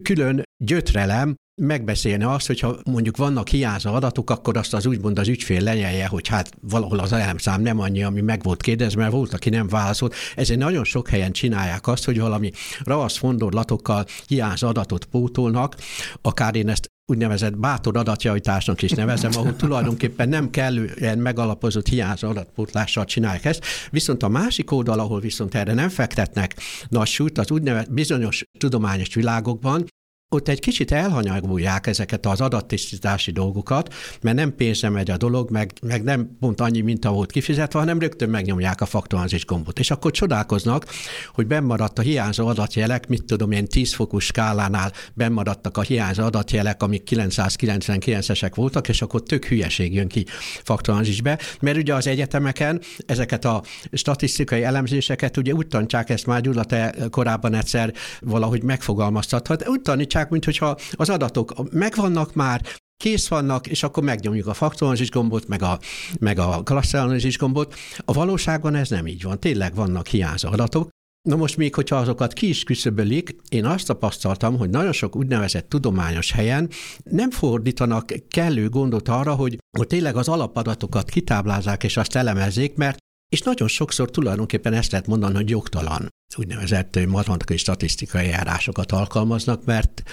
[0.03, 5.61] Külön gyötrelem, megbeszélni azt, hogyha mondjuk vannak hiányzó adatok, akkor azt az úgymond az ügyfél
[5.61, 9.49] lenyelje, hogy hát valahol az elemszám nem annyi, ami meg volt kérdezve, mert volt, aki
[9.49, 10.15] nem válaszolt.
[10.35, 12.51] Ezért nagyon sok helyen csinálják azt, hogy valami
[12.83, 15.75] ravasz fondorlatokkal hiányzó adatot pótolnak,
[16.21, 23.05] akár én ezt úgynevezett bátor adatjavításnak is nevezem, ahol tulajdonképpen nem kellően megalapozott hiányzó adatpótlással
[23.05, 26.55] csinálják ezt, viszont a másik oldal, ahol viszont erre nem fektetnek
[26.89, 29.85] nagy súlyt, az úgynevezett bizonyos tudományos világokban,
[30.29, 35.73] ott egy kicsit elhanyagolják ezeket az adattisztítási dolgokat, mert nem pénzre megy a dolog, meg,
[35.81, 39.79] meg nem pont annyi minta volt kifizetve, hanem rögtön megnyomják a faktoranzis gombot.
[39.79, 40.85] És akkor csodálkoznak,
[41.33, 46.83] hogy bennmaradt a hiányzó adatjelek, mit tudom én, 10 fokos skálánál bennmaradtak a hiányzó adatjelek,
[46.83, 50.25] amik 999-esek voltak, és akkor tök hülyeség jön ki
[50.63, 56.63] faktoranzisbe, mert ugye az egyetemeken ezeket a statisztikai elemzéseket ugye úgy tanítják, ezt már Gyula,
[56.63, 62.61] te korábban egyszer valahogy megfogalmaztad, úgy tanítsák, csinálják, mint hogyha az adatok megvannak már,
[62.97, 65.79] kész vannak, és akkor megnyomjuk a faktoranzis gombot, meg a,
[66.19, 67.75] meg a klasszteranzis gombot.
[68.05, 69.39] A valóságban ez nem így van.
[69.39, 70.89] Tényleg vannak hiányzó adatok,
[71.29, 75.69] Na most még, hogyha azokat ki is küszöbölik, én azt tapasztaltam, hogy nagyon sok úgynevezett
[75.69, 76.69] tudományos helyen
[77.03, 82.97] nem fordítanak kellő gondot arra, hogy, hogy tényleg az alapadatokat kitáblázzák és azt elemezzék, mert
[83.29, 90.03] és nagyon sokszor tulajdonképpen ezt lehet mondani, hogy jogtalan úgynevezett matematikai statisztikai járásokat alkalmaznak, mert,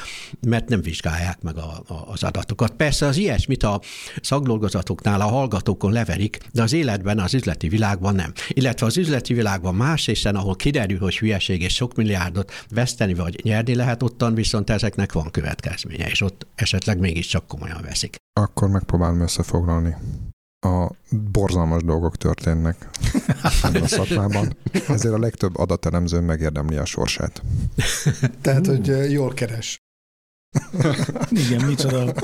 [0.41, 2.73] mert nem vizsgálják meg a, a, az adatokat.
[2.73, 3.81] Persze az ilyesmit a
[4.23, 8.33] szakdolgozatoknál a hallgatókon leverik, de az életben, az üzleti világban nem.
[8.49, 13.41] Illetve az üzleti világban más részen, ahol kiderül, hogy hülyeség és sok milliárdot veszteni vagy
[13.43, 18.17] nyerni lehet, ottan viszont ezeknek van következménye, és ott esetleg mégiscsak komolyan veszik.
[18.41, 19.97] Akkor megpróbálom összefoglalni
[20.65, 22.89] a borzalmas dolgok történnek
[23.43, 24.57] a szakmában,
[24.89, 27.43] ezért a legtöbb adatelemző megérdemli a sorsát.
[28.41, 29.79] Tehát, hogy jól keres.
[31.31, 32.15] Igen, micsoda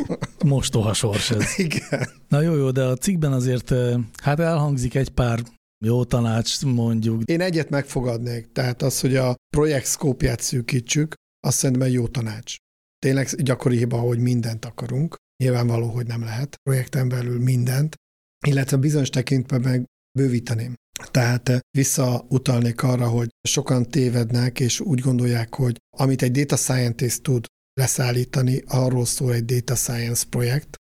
[0.45, 1.59] mostoha sors ez.
[1.59, 2.09] Igen.
[2.29, 3.75] Na jó, jó, de a cikkben azért
[4.23, 5.43] hát elhangzik egy pár
[5.85, 7.23] jó tanács, mondjuk.
[7.25, 11.15] Én egyet megfogadnék, tehát az, hogy a projekt szkópját szűkítsük,
[11.47, 12.57] azt szerintem egy jó tanács.
[12.99, 15.17] Tényleg gyakori hiba, hogy mindent akarunk.
[15.43, 17.97] Nyilvánvaló, hogy nem lehet projekten belül mindent,
[18.47, 19.85] illetve bizonyos tekintben meg
[20.19, 20.75] bővíteném.
[21.11, 27.23] Tehát eh, visszautalnék arra, hogy sokan tévednek, és úgy gondolják, hogy amit egy data scientist
[27.23, 27.45] tud
[27.81, 30.77] leszállítani, arról szól egy data science projekt.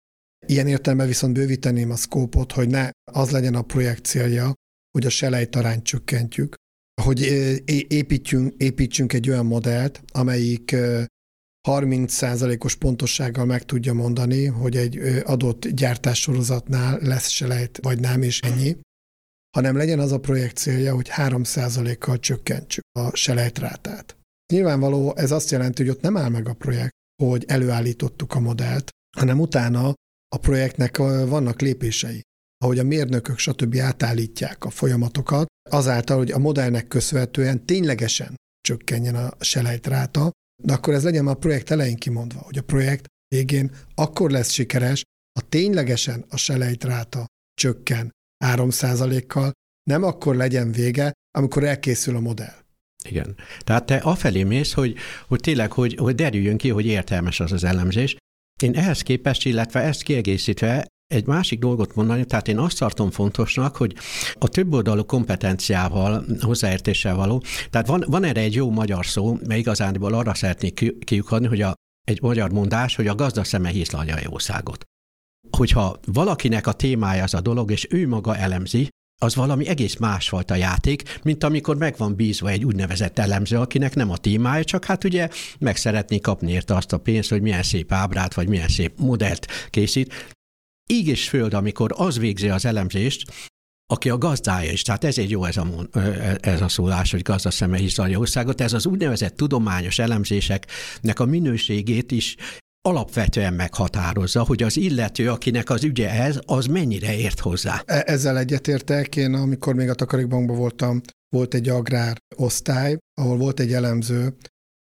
[0.47, 4.53] Ilyen értelemben viszont bővíteném a szkópot, hogy ne az legyen a projekt célja,
[4.91, 6.55] hogy a selejtarányt csökkentjük,
[7.01, 7.55] hogy eh,
[7.87, 11.05] építjünk, építsünk egy olyan modellt, amelyik eh,
[11.67, 18.77] 30%-os pontossággal meg tudja mondani, hogy egy adott gyártássorozatnál lesz selejt, vagy nem, és ennyi,
[19.56, 24.17] hanem legyen az a projekt célja, hogy 3%-kal csökkentsük a selejtrátát.
[24.53, 28.89] Nyilvánvaló ez azt jelenti, hogy ott nem áll meg a projekt, hogy előállítottuk a modellt,
[29.17, 29.93] hanem utána
[30.36, 32.21] a projektnek vannak lépései,
[32.58, 33.77] ahogy a mérnökök stb.
[33.80, 40.32] átállítják a folyamatokat, azáltal, hogy a modellnek köszönhetően ténylegesen csökkenjen a selejtráta,
[40.63, 45.03] de akkor ez legyen a projekt elején kimondva, hogy a projekt végén akkor lesz sikeres,
[45.39, 48.11] ha ténylegesen a selejtráta csökken
[48.45, 49.51] 3%-kal,
[49.83, 52.65] nem akkor legyen vége, amikor elkészül a modell.
[53.03, 53.35] Igen.
[53.59, 54.95] Tehát te afelé mész, hogy,
[55.27, 58.15] hogy tényleg, hogy, hogy derüljön ki, hogy értelmes az az elemzés.
[58.61, 63.75] Én ehhez képest, illetve ezt kiegészítve egy másik dolgot mondani, tehát én azt tartom fontosnak,
[63.75, 63.95] hogy
[64.33, 69.59] a több oldalú kompetenciával, hozzáértéssel való, tehát van, van erre egy jó magyar szó, mert
[69.59, 74.19] igazándiból arra szeretnék kiukadni, hogy a, egy magyar mondás, hogy a gazda szeme hiszlalja a
[74.23, 74.83] jószágot.
[75.57, 78.87] Hogyha valakinek a témája az a dolog, és ő maga elemzi,
[79.21, 84.11] az valami egész másfajta játék, mint amikor meg van bízva egy úgynevezett elemző, akinek nem
[84.11, 87.91] a témája, csak hát ugye meg szeretné kapni érte azt a pénzt, hogy milyen szép
[87.91, 90.35] ábrát, vagy milyen szép modellt készít.
[90.88, 93.32] Íg és föld, amikor az végzi az elemzést,
[93.93, 95.67] aki a gazdája is, tehát ezért jó ez a,
[96.39, 102.12] ez a szólás, hogy gazda szeme hiszalja országot, ez az úgynevezett tudományos elemzéseknek a minőségét
[102.12, 102.36] is
[102.82, 107.84] alapvetően meghatározza, hogy az illető, akinek az ügye ez, az mennyire ért hozzá.
[107.86, 109.15] E, ezzel egyetértek.
[109.15, 114.36] Én, amikor még a Takarékbankban voltam, volt egy agrár osztály, ahol volt egy elemző,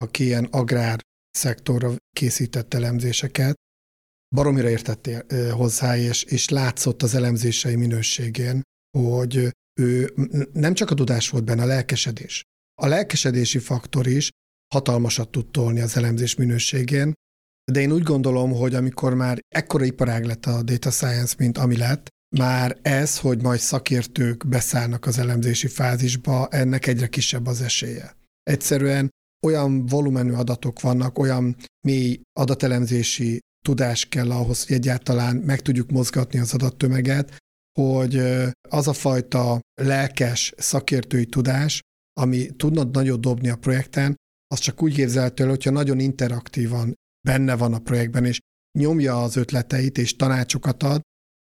[0.05, 3.55] aki ilyen agrár szektorra készített elemzéseket,
[4.35, 8.62] baromira értettél hozzá, és, és látszott az elemzései minőségén,
[8.99, 10.14] hogy ő
[10.53, 12.42] nem csak a tudás volt benne, a lelkesedés.
[12.83, 14.31] A lelkesedési faktor is
[14.75, 17.12] hatalmasat tud tolni az elemzés minőségén,
[17.73, 21.77] de én úgy gondolom, hogy amikor már ekkora iparág lett a data science, mint ami
[21.77, 28.16] lett, már ez, hogy majd szakértők beszállnak az elemzési fázisba, ennek egyre kisebb az esélye.
[28.42, 29.09] Egyszerűen
[29.47, 36.38] olyan volumenű adatok vannak, olyan mély adatelemzési tudás kell ahhoz, hogy egyáltalán meg tudjuk mozgatni
[36.38, 37.37] az adattömeget,
[37.79, 38.16] hogy
[38.68, 41.81] az a fajta lelkes szakértői tudás,
[42.20, 44.14] ami tudna nagyot dobni a projekten,
[44.55, 46.94] az csak úgy képzelhető, hogyha nagyon interaktívan
[47.29, 48.38] benne van a projektben, és
[48.79, 51.00] nyomja az ötleteit és tanácsokat ad,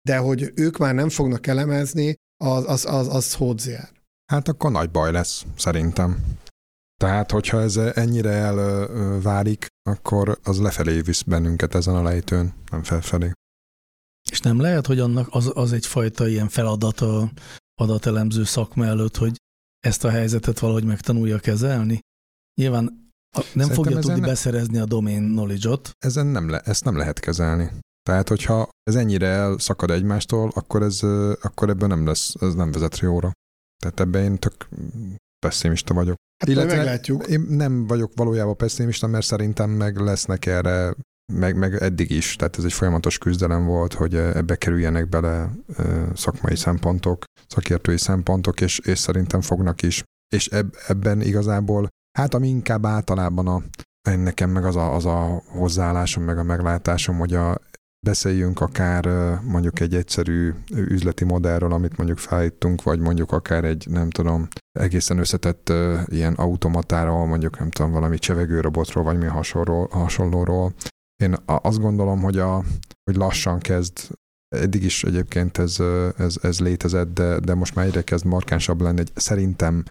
[0.08, 3.88] de hogy ők már nem fognak elemezni, az, az, az, az hódzjár.
[4.32, 6.38] Hát akkor nagy baj lesz, szerintem.
[7.00, 13.32] Tehát, hogyha ez ennyire elvárik, akkor az lefelé visz bennünket ezen a lejtőn, nem felfelé.
[14.30, 17.30] És nem lehet, hogy annak az, az egyfajta ilyen feladat a
[17.74, 19.36] adatelemző szakma előtt, hogy
[19.78, 21.98] ezt a helyzetet valahogy megtanulja kezelni?
[22.60, 24.26] Nyilván nem Szerintem fogja tudni ne...
[24.26, 25.90] beszerezni a domain knowledge-ot.
[25.98, 27.70] Ezen nem le, ezt nem lehet kezelni.
[28.02, 31.02] Tehát, hogyha ez ennyire elszakad egymástól, akkor, ez,
[31.42, 33.32] akkor ebből nem lesz, ez nem vezet jóra.
[33.82, 34.68] Tehát ebben én tök
[35.46, 36.16] pessimista vagyok.
[36.38, 37.26] Hát Illetve meglátjuk.
[37.26, 40.94] Én nem vagyok valójában pessimista, mert szerintem meg lesznek erre,
[41.32, 45.50] meg, meg eddig is, tehát ez egy folyamatos küzdelem volt, hogy ebbe kerüljenek bele
[46.14, 50.02] szakmai szempontok, szakértői szempontok, és, és szerintem fognak is.
[50.34, 53.62] És eb, ebben igazából, hát ami inkább általában a,
[54.16, 57.58] nekem meg az a, az a hozzáállásom, meg a meglátásom, hogy a
[58.06, 59.06] beszéljünk akár
[59.42, 65.18] mondjuk egy egyszerű üzleti modellről, amit mondjuk felállítunk, vagy mondjuk akár egy, nem tudom, egészen
[65.18, 65.72] összetett
[66.06, 70.74] ilyen automatáról, mondjuk nem tudom, valami csevegőrobotról, vagy mi hasonló, hasonlóról.
[71.22, 72.64] Én azt gondolom, hogy, a,
[73.10, 73.92] hogy lassan kezd
[74.56, 75.80] Eddig is egyébként ez,
[76.16, 79.00] ez, ez létezett, de, de most már egyre kezd markánsabb lenni.
[79.00, 79.84] Egy, szerintem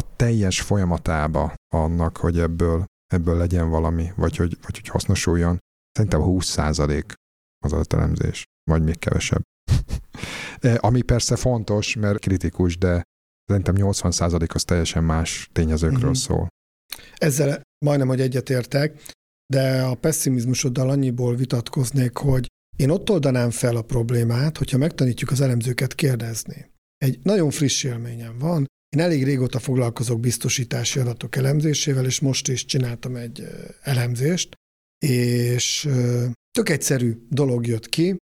[0.00, 5.58] a teljes folyamatába annak, hogy ebből, ebből legyen valami, vagy hogy, vagy hogy hasznosuljon,
[5.92, 7.12] szerintem 20 százalék
[7.64, 9.42] az adatelemzés, vagy még kevesebb.
[10.60, 13.02] E, ami persze fontos, mert kritikus, de
[13.46, 16.14] szerintem 80% az teljesen más tényezőkről uh-huh.
[16.14, 16.48] szól.
[17.14, 19.02] Ezzel majdnem, hogy egyetértek,
[19.52, 22.46] de a pessimizmusoddal annyiból vitatkoznék, hogy
[22.76, 26.70] én ott oldanám fel a problémát, hogyha megtanítjuk az elemzőket kérdezni.
[26.98, 32.64] Egy nagyon friss élményem van, én elég régóta foglalkozok biztosítási adatok elemzésével, és most is
[32.64, 33.48] csináltam egy
[33.82, 34.54] elemzést,
[35.04, 35.88] és
[36.52, 38.16] tök egyszerű dolog jött ki,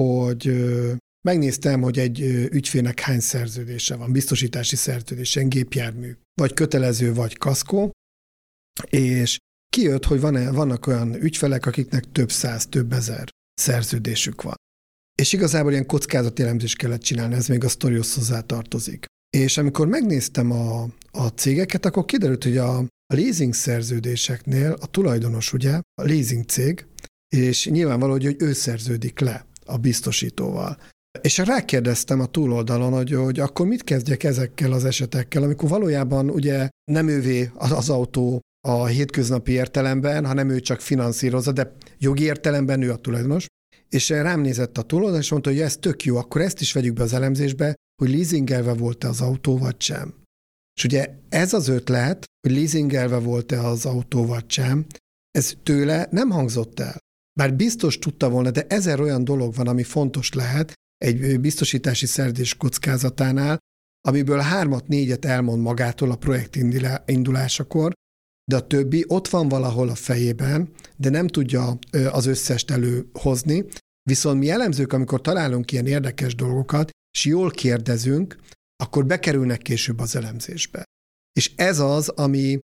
[0.00, 0.64] hogy
[1.28, 7.90] megnéztem, hogy egy ügyfélnek hány szerződése van, biztosítási szerződése, gépjármű, vagy kötelező, vagy kaszkó,
[8.90, 9.36] és
[9.68, 14.54] kijött, hogy van-e, vannak olyan ügyfelek, akiknek több száz, több ezer szerződésük van.
[15.22, 19.06] És igazából ilyen kockázatelemzést kellett csinálni, ez még a sztorihoz hozzá tartozik.
[19.36, 25.72] És amikor megnéztem a, a cégeket, akkor kiderült, hogy a leasing szerződéseknél a tulajdonos ugye
[25.94, 26.86] a leasing cég,
[27.28, 30.78] és nyilvánvaló, hogy ő szerződik le a biztosítóval.
[31.20, 36.68] És rákérdeztem a túloldalon, hogy, hogy akkor mit kezdjek ezekkel az esetekkel, amikor valójában ugye
[36.92, 42.82] nem ővé az, az autó a hétköznapi értelemben, hanem ő csak finanszírozza, de jogi értelemben
[42.82, 43.46] ő a tulajdonos.
[43.88, 46.94] És rám nézett a túloldalon, és mondta, hogy ez tök jó, akkor ezt is vegyük
[46.94, 50.14] be az elemzésbe, hogy leasingelve volt-e az autó, vagy sem.
[50.76, 54.86] És ugye ez az ötlet, hogy leasingelve volt-e az autó, vagy sem,
[55.30, 56.96] ez tőle nem hangzott el.
[57.38, 62.54] Bár biztos tudta volna, de ezer olyan dolog van, ami fontos lehet egy biztosítási szerződés
[62.56, 63.58] kockázatánál,
[64.08, 66.56] amiből hármat, négyet elmond magától a projekt
[67.06, 67.92] indulásakor,
[68.50, 71.78] de a többi ott van valahol a fejében, de nem tudja
[72.10, 73.64] az összest előhozni.
[74.02, 78.36] Viszont mi elemzők, amikor találunk ilyen érdekes dolgokat, és jól kérdezünk,
[78.76, 80.84] akkor bekerülnek később az elemzésbe.
[81.32, 82.58] És ez az, ami,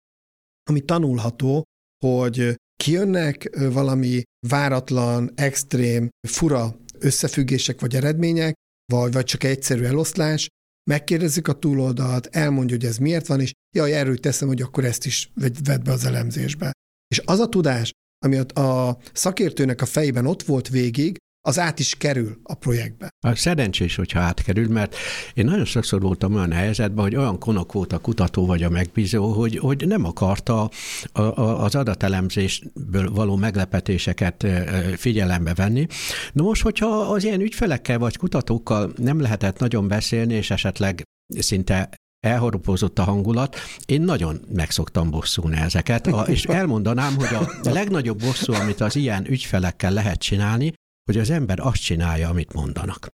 [0.69, 1.63] ami tanulható,
[2.05, 8.53] hogy kijönnek valami váratlan, extrém, fura összefüggések vagy eredmények,
[8.93, 10.47] vagy, vagy csak egyszerű eloszlás,
[10.89, 15.05] megkérdezzük a túloldalt, elmondja, hogy ez miért van, és jaj, erről teszem, hogy akkor ezt
[15.05, 15.31] is
[15.63, 16.71] vedd be az elemzésbe.
[17.07, 17.91] És az a tudás,
[18.25, 23.09] ami a szakértőnek a fejében ott volt végig, az át is kerül a projektbe.
[23.19, 24.95] A szerencsés, hogyha átkerül, mert
[25.33, 29.31] én nagyon sokszor voltam olyan helyzetben, hogy olyan konok volt a kutató vagy a megbízó,
[29.31, 30.69] hogy, hogy nem akarta
[31.11, 34.47] a, a, az adatelemzésből való meglepetéseket
[34.95, 35.87] figyelembe venni.
[36.33, 41.03] Na most, hogyha az ilyen ügyfelekkel vagy kutatókkal nem lehetett nagyon beszélni, és esetleg
[41.39, 41.89] szinte
[42.25, 43.55] elhoropozott a hangulat.
[43.85, 49.91] Én nagyon megszoktam bosszulni ezeket, és elmondanám, hogy a legnagyobb bosszú, amit az ilyen ügyfelekkel
[49.91, 50.73] lehet csinálni,
[51.05, 53.07] hogy az ember azt csinálja, amit mondanak.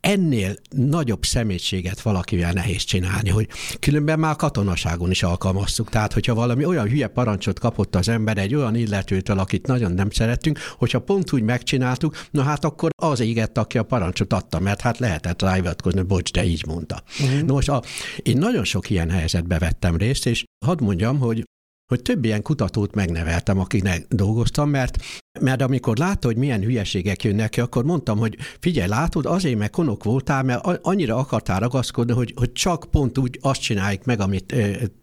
[0.00, 3.48] Ennél nagyobb szemétséget valakivel nehéz csinálni, hogy
[3.80, 5.88] különben már katonaságon is alkalmaztuk.
[5.88, 10.10] Tehát, hogyha valami olyan hülye parancsot kapott az ember egy olyan illetőtől, akit nagyon nem
[10.10, 14.80] szerettünk, hogyha pont úgy megcsináltuk, na hát akkor az égett, aki a parancsot adta, mert
[14.80, 17.02] hát lehetett ráivatkozni, bocs, de így mondta.
[17.20, 17.42] Uh-huh.
[17.42, 17.82] Na most a,
[18.22, 21.44] én nagyon sok ilyen helyzetbe vettem részt, és hadd mondjam, hogy
[21.88, 24.96] hogy több ilyen kutatót megneveltem, akinek dolgoztam, mert,
[25.40, 29.70] mert amikor látta, hogy milyen hülyeségek jönnek ki, akkor mondtam, hogy figyelj, látod, azért meg
[29.70, 34.54] konok voltál, mert annyira akartál ragaszkodni, hogy, hogy csak pont úgy azt csináljuk meg, amit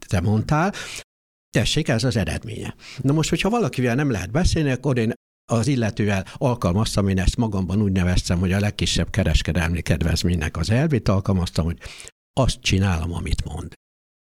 [0.07, 0.73] te mondtál,
[1.49, 2.75] tessék, ez az eredménye.
[3.01, 5.13] Na most, hogyha valakivel nem lehet beszélni, akkor én
[5.51, 11.09] az illetővel alkalmaztam, én ezt magamban úgy neveztem, hogy a legkisebb kereskedelmi kedvezménynek az elvét
[11.09, 11.77] alkalmaztam, hogy
[12.33, 13.73] azt csinálom, amit mond.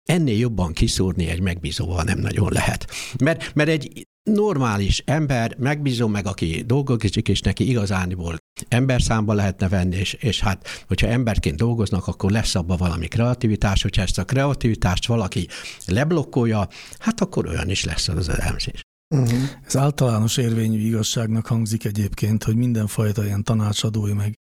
[0.07, 2.91] Ennél jobban kiszúrni egy megbízóval nem nagyon lehet.
[3.17, 8.37] Mert, mert egy normális ember, megbízom meg, aki dolgozik, és neki igazániból
[8.67, 14.01] emberszámba lehetne venni, és, és hát, hogyha emberként dolgoznak, akkor lesz abban valami kreativitás, hogyha
[14.01, 15.47] ezt a kreativitást valaki
[15.85, 16.67] leblokkolja,
[16.99, 18.81] hát akkor olyan is lesz az elemzés.
[19.15, 19.39] Uh-huh.
[19.65, 24.33] Ez általános érvényű igazságnak hangzik egyébként, hogy mindenfajta ilyen tanácsadói meg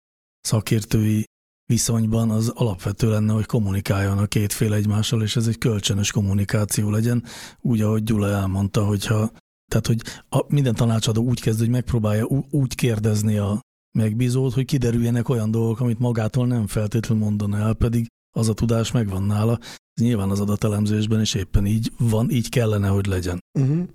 [0.42, 1.24] szakértői
[1.66, 7.24] viszonyban az alapvető lenne, hogy kommunikáljon a kétfél egymással, és ez egy kölcsönös kommunikáció legyen,
[7.62, 9.32] úgy, ahogy Gyula elmondta, hogyha
[9.68, 13.60] tehát, hogy a, minden tanácsadó úgy kezd, hogy megpróbálja úgy kérdezni a
[13.98, 18.92] megbízót, hogy kiderüljenek olyan dolgok, amit magától nem feltétlenül mondaná el, pedig az a tudás
[18.92, 19.60] megvan nála.
[19.94, 23.40] Ez nyilván az adatelemzésben is éppen így van, így kellene, hogy legyen.
[23.60, 23.88] Uh-huh.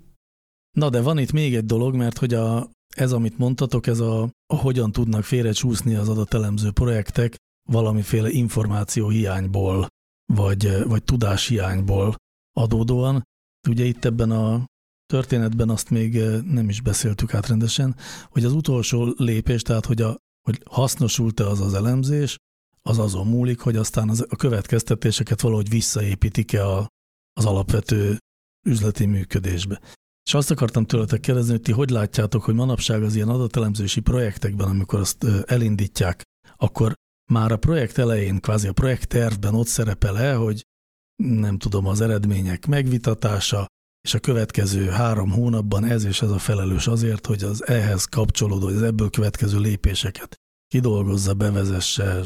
[0.77, 4.29] Na de van itt még egy dolog, mert hogy a, ez, amit mondtatok, ez a,
[4.53, 7.35] a hogyan tudnak félrecsúszni az adatelemző projektek
[7.71, 9.87] valamiféle információ hiányból,
[10.33, 12.15] vagy, vagy tudás hiányból
[12.57, 13.23] adódóan.
[13.69, 14.65] Ugye itt ebben a
[15.05, 17.95] történetben azt még nem is beszéltük át rendesen,
[18.29, 22.37] hogy az utolsó lépés, tehát hogy, a, hogy hasznosult-e az az elemzés,
[22.81, 26.87] az azon múlik, hogy aztán az, a következtetéseket valahogy visszaépítik-e a,
[27.33, 28.17] az alapvető
[28.65, 29.81] üzleti működésbe.
[30.25, 34.67] És azt akartam tőletek kérdezni, hogy ti hogy látjátok, hogy manapság az ilyen adatelemzési projektekben,
[34.67, 36.23] amikor azt elindítják,
[36.55, 36.93] akkor
[37.31, 40.65] már a projekt elején, kvázi a projekttervben ott szerepel-e, hogy
[41.23, 43.65] nem tudom, az eredmények megvitatása,
[44.01, 48.67] és a következő három hónapban ez és ez a felelős azért, hogy az ehhez kapcsolódó,
[48.67, 50.35] az ebből következő lépéseket
[50.67, 52.25] kidolgozza, bevezesse,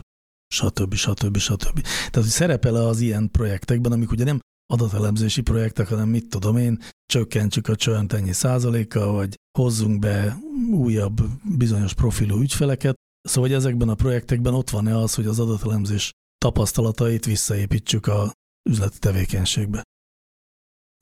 [0.54, 0.94] stb.
[0.94, 1.38] stb.
[1.38, 1.82] stb.
[1.82, 4.40] Tehát, hogy szerepel az ilyen projektekben, amik ugye nem
[4.74, 10.38] adatelemzési projektek, hanem mit tudom én, csökkentsük a csönt ennyi százaléka, vagy hozzunk be
[10.72, 11.22] újabb
[11.58, 12.96] bizonyos profilú ügyfeleket.
[13.26, 18.32] Szóval, hogy ezekben a projektekben ott van-e az, hogy az adatelemzés tapasztalatait visszaépítsük a
[18.70, 19.82] üzleti tevékenységbe?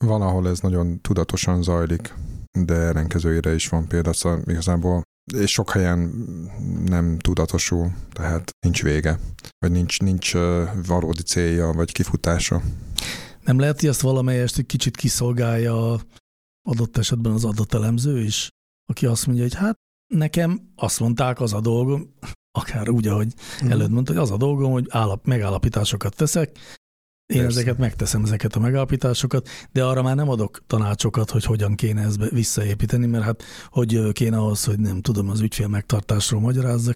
[0.04, 2.14] Van, ahol ez nagyon tudatosan zajlik,
[2.58, 5.02] de ellenkezőjére is van példa, szóval igazából
[5.32, 5.98] és sok helyen
[6.84, 9.18] nem tudatosul, tehát nincs vége,
[9.58, 10.32] vagy nincs, nincs
[10.86, 12.62] valódi célja, vagy kifutása.
[13.40, 16.00] Nem lehet, hogy azt valamelyest egy kicsit kiszolgálja
[16.68, 18.48] adott esetben az adatelemző is,
[18.84, 19.76] aki azt mondja, hogy hát
[20.06, 22.14] nekem azt mondták, az a dolgom,
[22.60, 23.34] akár úgy, ahogy
[23.64, 23.70] mm.
[23.70, 26.58] előtt mondta, hogy az a dolgom, hogy állap, megállapításokat teszek,
[27.26, 27.58] én Persze.
[27.58, 32.30] ezeket megteszem, ezeket a megállapításokat, de arra már nem adok tanácsokat, hogy hogyan kéne ezt
[32.30, 36.94] visszaépíteni, mert hát hogy kéne ahhoz, hogy nem tudom, az ügyfél megtartásról magyarázzak.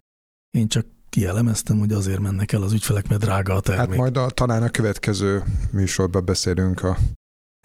[0.51, 3.89] Én csak kielemeztem, hogy azért mennek el az ügyfelek, mert drága a termék.
[3.89, 5.43] Hát majd a, talán a következő
[5.73, 6.99] műsorban beszélünk a,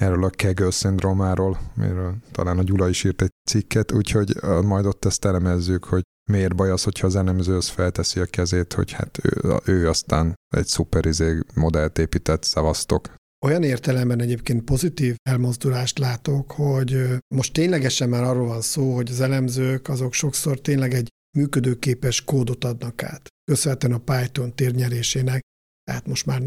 [0.03, 5.05] erről a Kegel szindrómáról, miről talán a Gyula is írt egy cikket, úgyhogy majd ott
[5.05, 6.01] ezt elemezzük, hogy
[6.31, 10.33] miért baj az, hogyha az elemző az felteszi a kezét, hogy hát ő, ő aztán
[10.55, 13.15] egy szuper izé modellt épített, szavaztok.
[13.45, 19.21] Olyan értelemben egyébként pozitív elmozdulást látok, hogy most ténylegesen már arról van szó, hogy az
[19.21, 23.27] elemzők azok sokszor tényleg egy működőképes kódot adnak át.
[23.51, 25.41] Köszönhetően a Python térnyerésének.
[25.83, 26.41] Tehát most már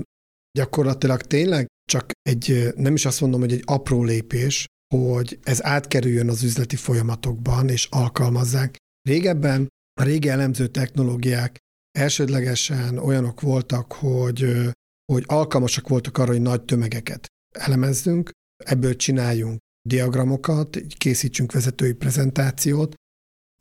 [0.59, 6.29] gyakorlatilag tényleg csak egy, nem is azt mondom, hogy egy apró lépés, hogy ez átkerüljön
[6.29, 8.77] az üzleti folyamatokban, és alkalmazzák,
[9.09, 9.69] Régebben
[10.01, 11.59] a régi elemző technológiák
[11.99, 14.71] elsődlegesen olyanok voltak, hogy,
[15.13, 17.27] hogy alkalmasak voltak arra, hogy nagy tömegeket
[17.59, 18.31] elemezzünk,
[18.65, 19.59] ebből csináljunk
[19.89, 22.95] diagramokat, készítsünk vezetői prezentációt,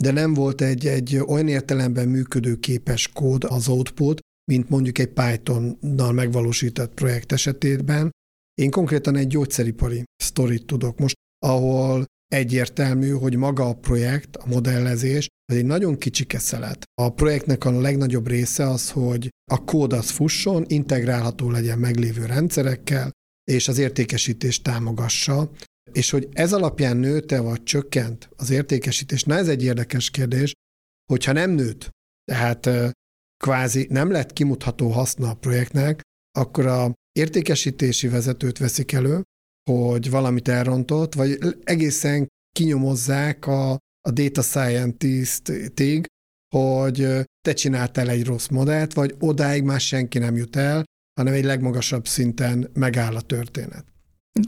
[0.04, 4.20] de nem volt egy, egy olyan értelemben működőképes kód az output,
[4.52, 8.12] mint mondjuk egy Python-nal megvalósított projekt esetében.
[8.54, 15.28] Én konkrétan egy gyógyszeripari sztorit tudok most, ahol egyértelmű, hogy maga a projekt, a modellezés,
[15.46, 16.84] az egy nagyon kicsi keszelet.
[17.02, 23.12] A projektnek a legnagyobb része az, hogy a kód az fusson, integrálható legyen meglévő rendszerekkel,
[23.52, 25.52] és az értékesítést támogassa,
[25.91, 30.54] és hogy ez alapján nőtte vagy csökkent az értékesítés, na ez egy érdekes kérdés,
[31.12, 31.89] hogyha nem nőtt,
[32.32, 32.70] tehát
[33.44, 39.22] kvázi nem lett kimutatható haszna a projektnek, akkor a értékesítési vezetőt veszik elő,
[39.72, 43.72] hogy valamit elrontott, vagy egészen kinyomozzák a,
[44.02, 46.06] a data scientist-tig,
[46.56, 47.08] hogy
[47.42, 50.84] te csináltál egy rossz modellt, vagy odáig már senki nem jut el,
[51.20, 53.86] hanem egy legmagasabb szinten megáll a történet.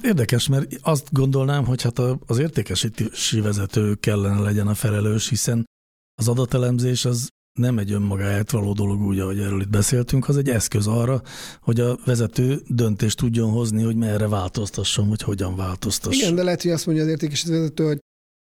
[0.03, 5.65] Érdekes, mert azt gondolnám, hogy hát az értékesítési vezető kellene legyen a felelős, hiszen
[6.19, 7.27] az adatelemzés az
[7.57, 11.21] nem egy önmagáért való dolog úgy, ahogy erről itt beszéltünk, az egy eszköz arra,
[11.61, 16.21] hogy a vezető döntést tudjon hozni, hogy merre változtasson, vagy hogyan változtasson.
[16.21, 17.99] Igen, de lehet, hogy azt mondja az értékesítő vezető, hogy,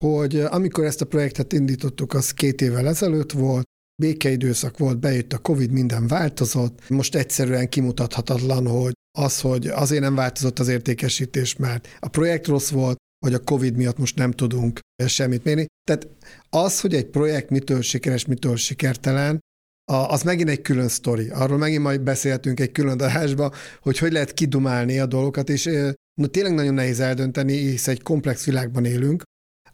[0.05, 3.65] hogy amikor ezt a projektet indítottuk, az két évvel ezelőtt volt,
[4.01, 6.89] békeidőszak volt, bejött a Covid, minden változott.
[6.89, 12.69] Most egyszerűen kimutathatatlan, hogy az, hogy azért nem változott az értékesítés, mert a projekt rossz
[12.69, 15.65] volt, vagy a Covid miatt most nem tudunk semmit mérni.
[15.83, 16.07] Tehát
[16.49, 19.39] az, hogy egy projekt mitől sikeres, mitől sikertelen,
[19.91, 21.29] az megint egy külön sztori.
[21.29, 25.69] Arról megint majd beszélhetünk egy külön adásba, hogy hogy lehet kidumálni a dolgokat, és
[26.21, 29.23] no, tényleg nagyon nehéz eldönteni, hisz egy komplex világban élünk,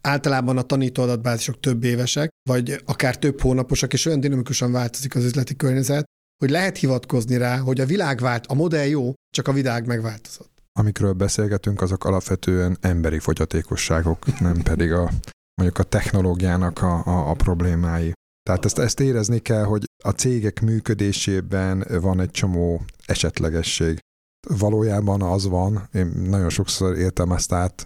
[0.07, 5.23] Általában a tanító adatbázisok több évesek, vagy akár több hónaposak, és olyan dinamikusan változik az
[5.23, 6.05] üzleti környezet,
[6.37, 10.52] hogy lehet hivatkozni rá, hogy a világ vált, a modell jó, csak a világ megváltozott.
[10.79, 15.09] Amikről beszélgetünk, azok alapvetően emberi fogyatékosságok, nem pedig a
[15.55, 18.11] mondjuk a technológiának a, a, a problémái.
[18.43, 23.99] Tehát ezt, ezt érezni kell, hogy a cégek működésében van egy csomó esetlegesség.
[24.47, 27.83] Valójában az van, én nagyon sokszor éltem ezt át,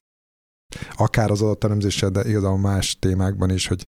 [0.96, 3.84] akár az adatelemzéssel, de igazából más témákban is, hogy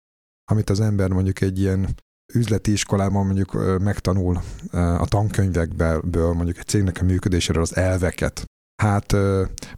[0.51, 1.95] amit az ember mondjuk egy ilyen
[2.33, 4.41] üzleti iskolában mondjuk megtanul
[4.73, 8.45] a tankönyvekből mondjuk egy cégnek a működéséről az elveket.
[8.83, 9.13] Hát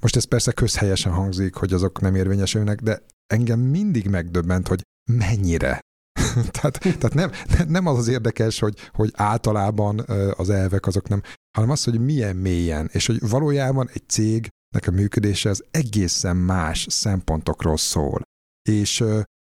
[0.01, 5.81] most ez persze közhelyesen hangzik, hogy azok nem érvényesülnek, de engem mindig megdöbbent, hogy mennyire.
[6.61, 7.31] tehát tehát nem,
[7.69, 10.05] nem az az érdekes, hogy, hogy általában
[10.37, 11.23] az elvek azok nem,
[11.57, 14.49] hanem az, hogy milyen mélyen, és hogy valójában egy cég
[14.87, 18.23] a működése az egészen más szempontokról szól.
[18.69, 19.05] És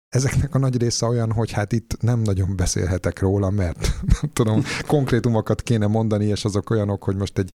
[0.08, 3.78] ezeknek a nagy része olyan, hogy hát itt nem nagyon beszélhetek róla, mert
[4.20, 7.48] nem tudom, konkrétumokat kéne mondani, és azok olyanok, hogy most egy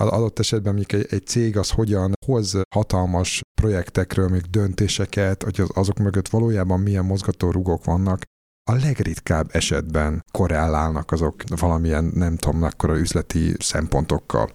[0.00, 5.70] adott esetben mondjuk egy, egy cég az hogyan hoz hatalmas projektekről még döntéseket, hogy az,
[5.74, 8.22] azok mögött valójában milyen mozgatórugók vannak,
[8.70, 14.50] a legritkább esetben korrelálnak azok valamilyen, nem tudom, akkora üzleti szempontokkal.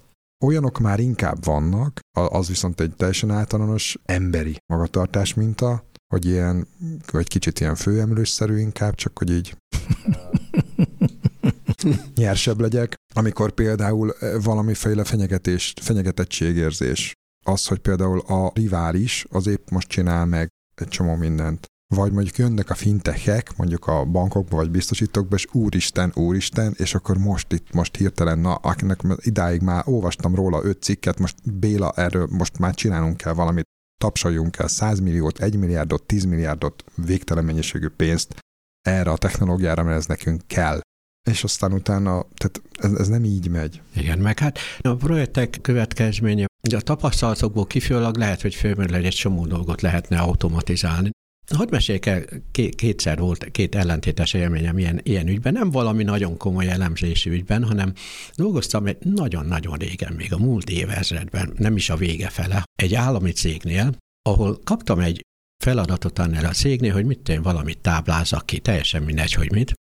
[0.45, 5.83] Olyanok már inkább vannak, az viszont egy teljesen általános emberi magatartás minta,
[6.13, 6.67] hogy ilyen,
[7.11, 9.57] vagy kicsit ilyen főemlősszerű inkább, csak hogy így
[12.15, 17.13] nyersebb legyek, amikor például valamiféle fenyegetés, fenyegetettségérzés.
[17.45, 22.37] Az, hogy például a rivális az épp most csinál meg egy csomó mindent vagy mondjuk
[22.37, 27.73] jönnek a fintechek, mondjuk a bankokba vagy biztosítókba, és úristen, úristen, és akkor most itt,
[27.73, 32.73] most hirtelen, na, akinek idáig már olvastam róla öt cikket, most Béla, erről most már
[32.73, 33.65] csinálunk kell valamit,
[34.01, 38.35] tapsoljunk el 100 milliót, 1 milliárdot, 10 milliárdot, végtelen mennyiségű pénzt
[38.81, 40.79] erre a technológiára, mert ez nekünk kell.
[41.29, 43.81] És aztán utána, tehát ez, ez nem így megy.
[43.95, 49.45] Igen, meg hát a projektek következménye, ugye a tapasztalatokból kifőleg lehet, hogy fölmerül egy csomó
[49.45, 51.09] dolgot lehetne automatizálni.
[51.55, 52.23] Hadd meséljek el,
[52.75, 57.93] kétszer volt két ellentétes élményem ilyen, ilyen ügyben, nem valami nagyon komoly elemzési ügyben, hanem
[58.35, 63.31] dolgoztam egy nagyon-nagyon régen, még a múlt évezredben, nem is a vége fele, egy állami
[63.31, 63.95] cégnél,
[64.29, 65.25] ahol kaptam egy
[65.63, 69.73] feladatot annál a cégnél, hogy mit én valamit táblázak ki, teljesen mindegy, hogy mit.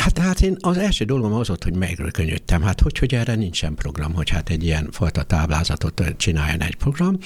[0.00, 3.74] Hát, hát én az első dolgom az volt, hogy megrökönyödtem, hát hogy, hogy erre nincsen
[3.74, 7.18] program, hogy hát egy ilyen fajta táblázatot csináljon egy program.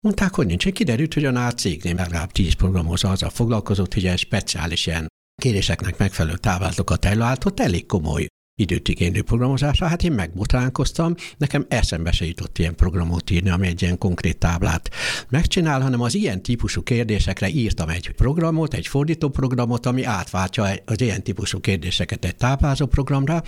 [0.00, 0.68] Mondták, hogy nincs.
[0.68, 5.06] Kiderült, hogy a NÁR cégnél legalább tíz programozó azzal foglalkozott, hogy egy speciális ilyen
[5.42, 8.26] kéréseknek megfelelő táblázatokat előállított, elég komoly
[8.58, 13.82] időt igénylő programozásra, hát én megbotránkoztam, nekem eszembe se jutott ilyen programot írni, ami egy
[13.82, 14.90] ilyen konkrét táblát
[15.28, 21.00] megcsinál, hanem az ilyen típusú kérdésekre írtam egy programot, egy fordító programot, ami átváltja az
[21.00, 23.42] ilyen típusú kérdéseket egy táblázó programra,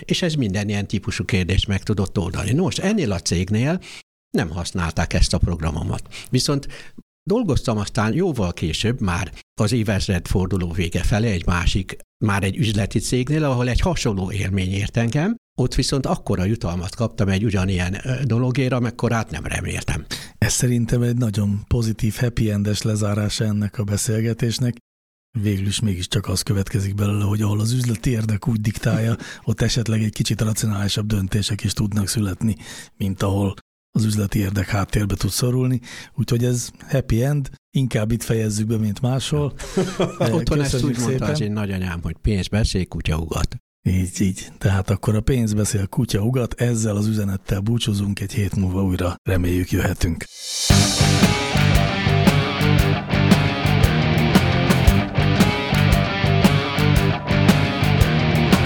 [0.00, 2.52] és ez minden ilyen típusú kérdést meg tudott oldani.
[2.52, 3.80] Nos, ennél a cégnél
[4.30, 6.02] nem használták ezt a programomat.
[6.30, 6.68] Viszont
[7.24, 12.98] dolgoztam aztán jóval később, már az évezred forduló vége felé egy másik, már egy üzleti
[12.98, 18.72] cégnél, ahol egy hasonló élmény ért engem, ott viszont akkora jutalmat kaptam egy ugyanilyen dologért,
[18.72, 20.06] amekkorát nem reméltem.
[20.38, 24.76] Ez szerintem egy nagyon pozitív, happy endes lezárása ennek a beszélgetésnek.
[25.40, 30.02] Végül is mégiscsak az következik belőle, hogy ahol az üzleti érdek úgy diktálja, ott esetleg
[30.02, 32.56] egy kicsit racionálisabb döntések is tudnak születni,
[32.96, 33.54] mint ahol
[33.96, 35.80] az üzleti érdek háttérbe tud szorulni,
[36.14, 39.54] úgyhogy ez happy end, inkább itt fejezzük be, mint máshol.
[40.18, 43.56] Otthon ezt úgy mondta az én nagyanyám, hogy pénz beszél, kutya ugat.
[43.82, 44.48] Így, így.
[44.58, 49.14] Tehát akkor a pénz beszél, kutya ugat, ezzel az üzenettel búcsúzunk, egy hét múlva újra
[49.22, 50.24] reméljük jöhetünk.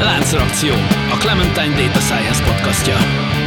[0.00, 0.72] Láncreakció,
[1.12, 3.37] a Clementine Data Science podcastja.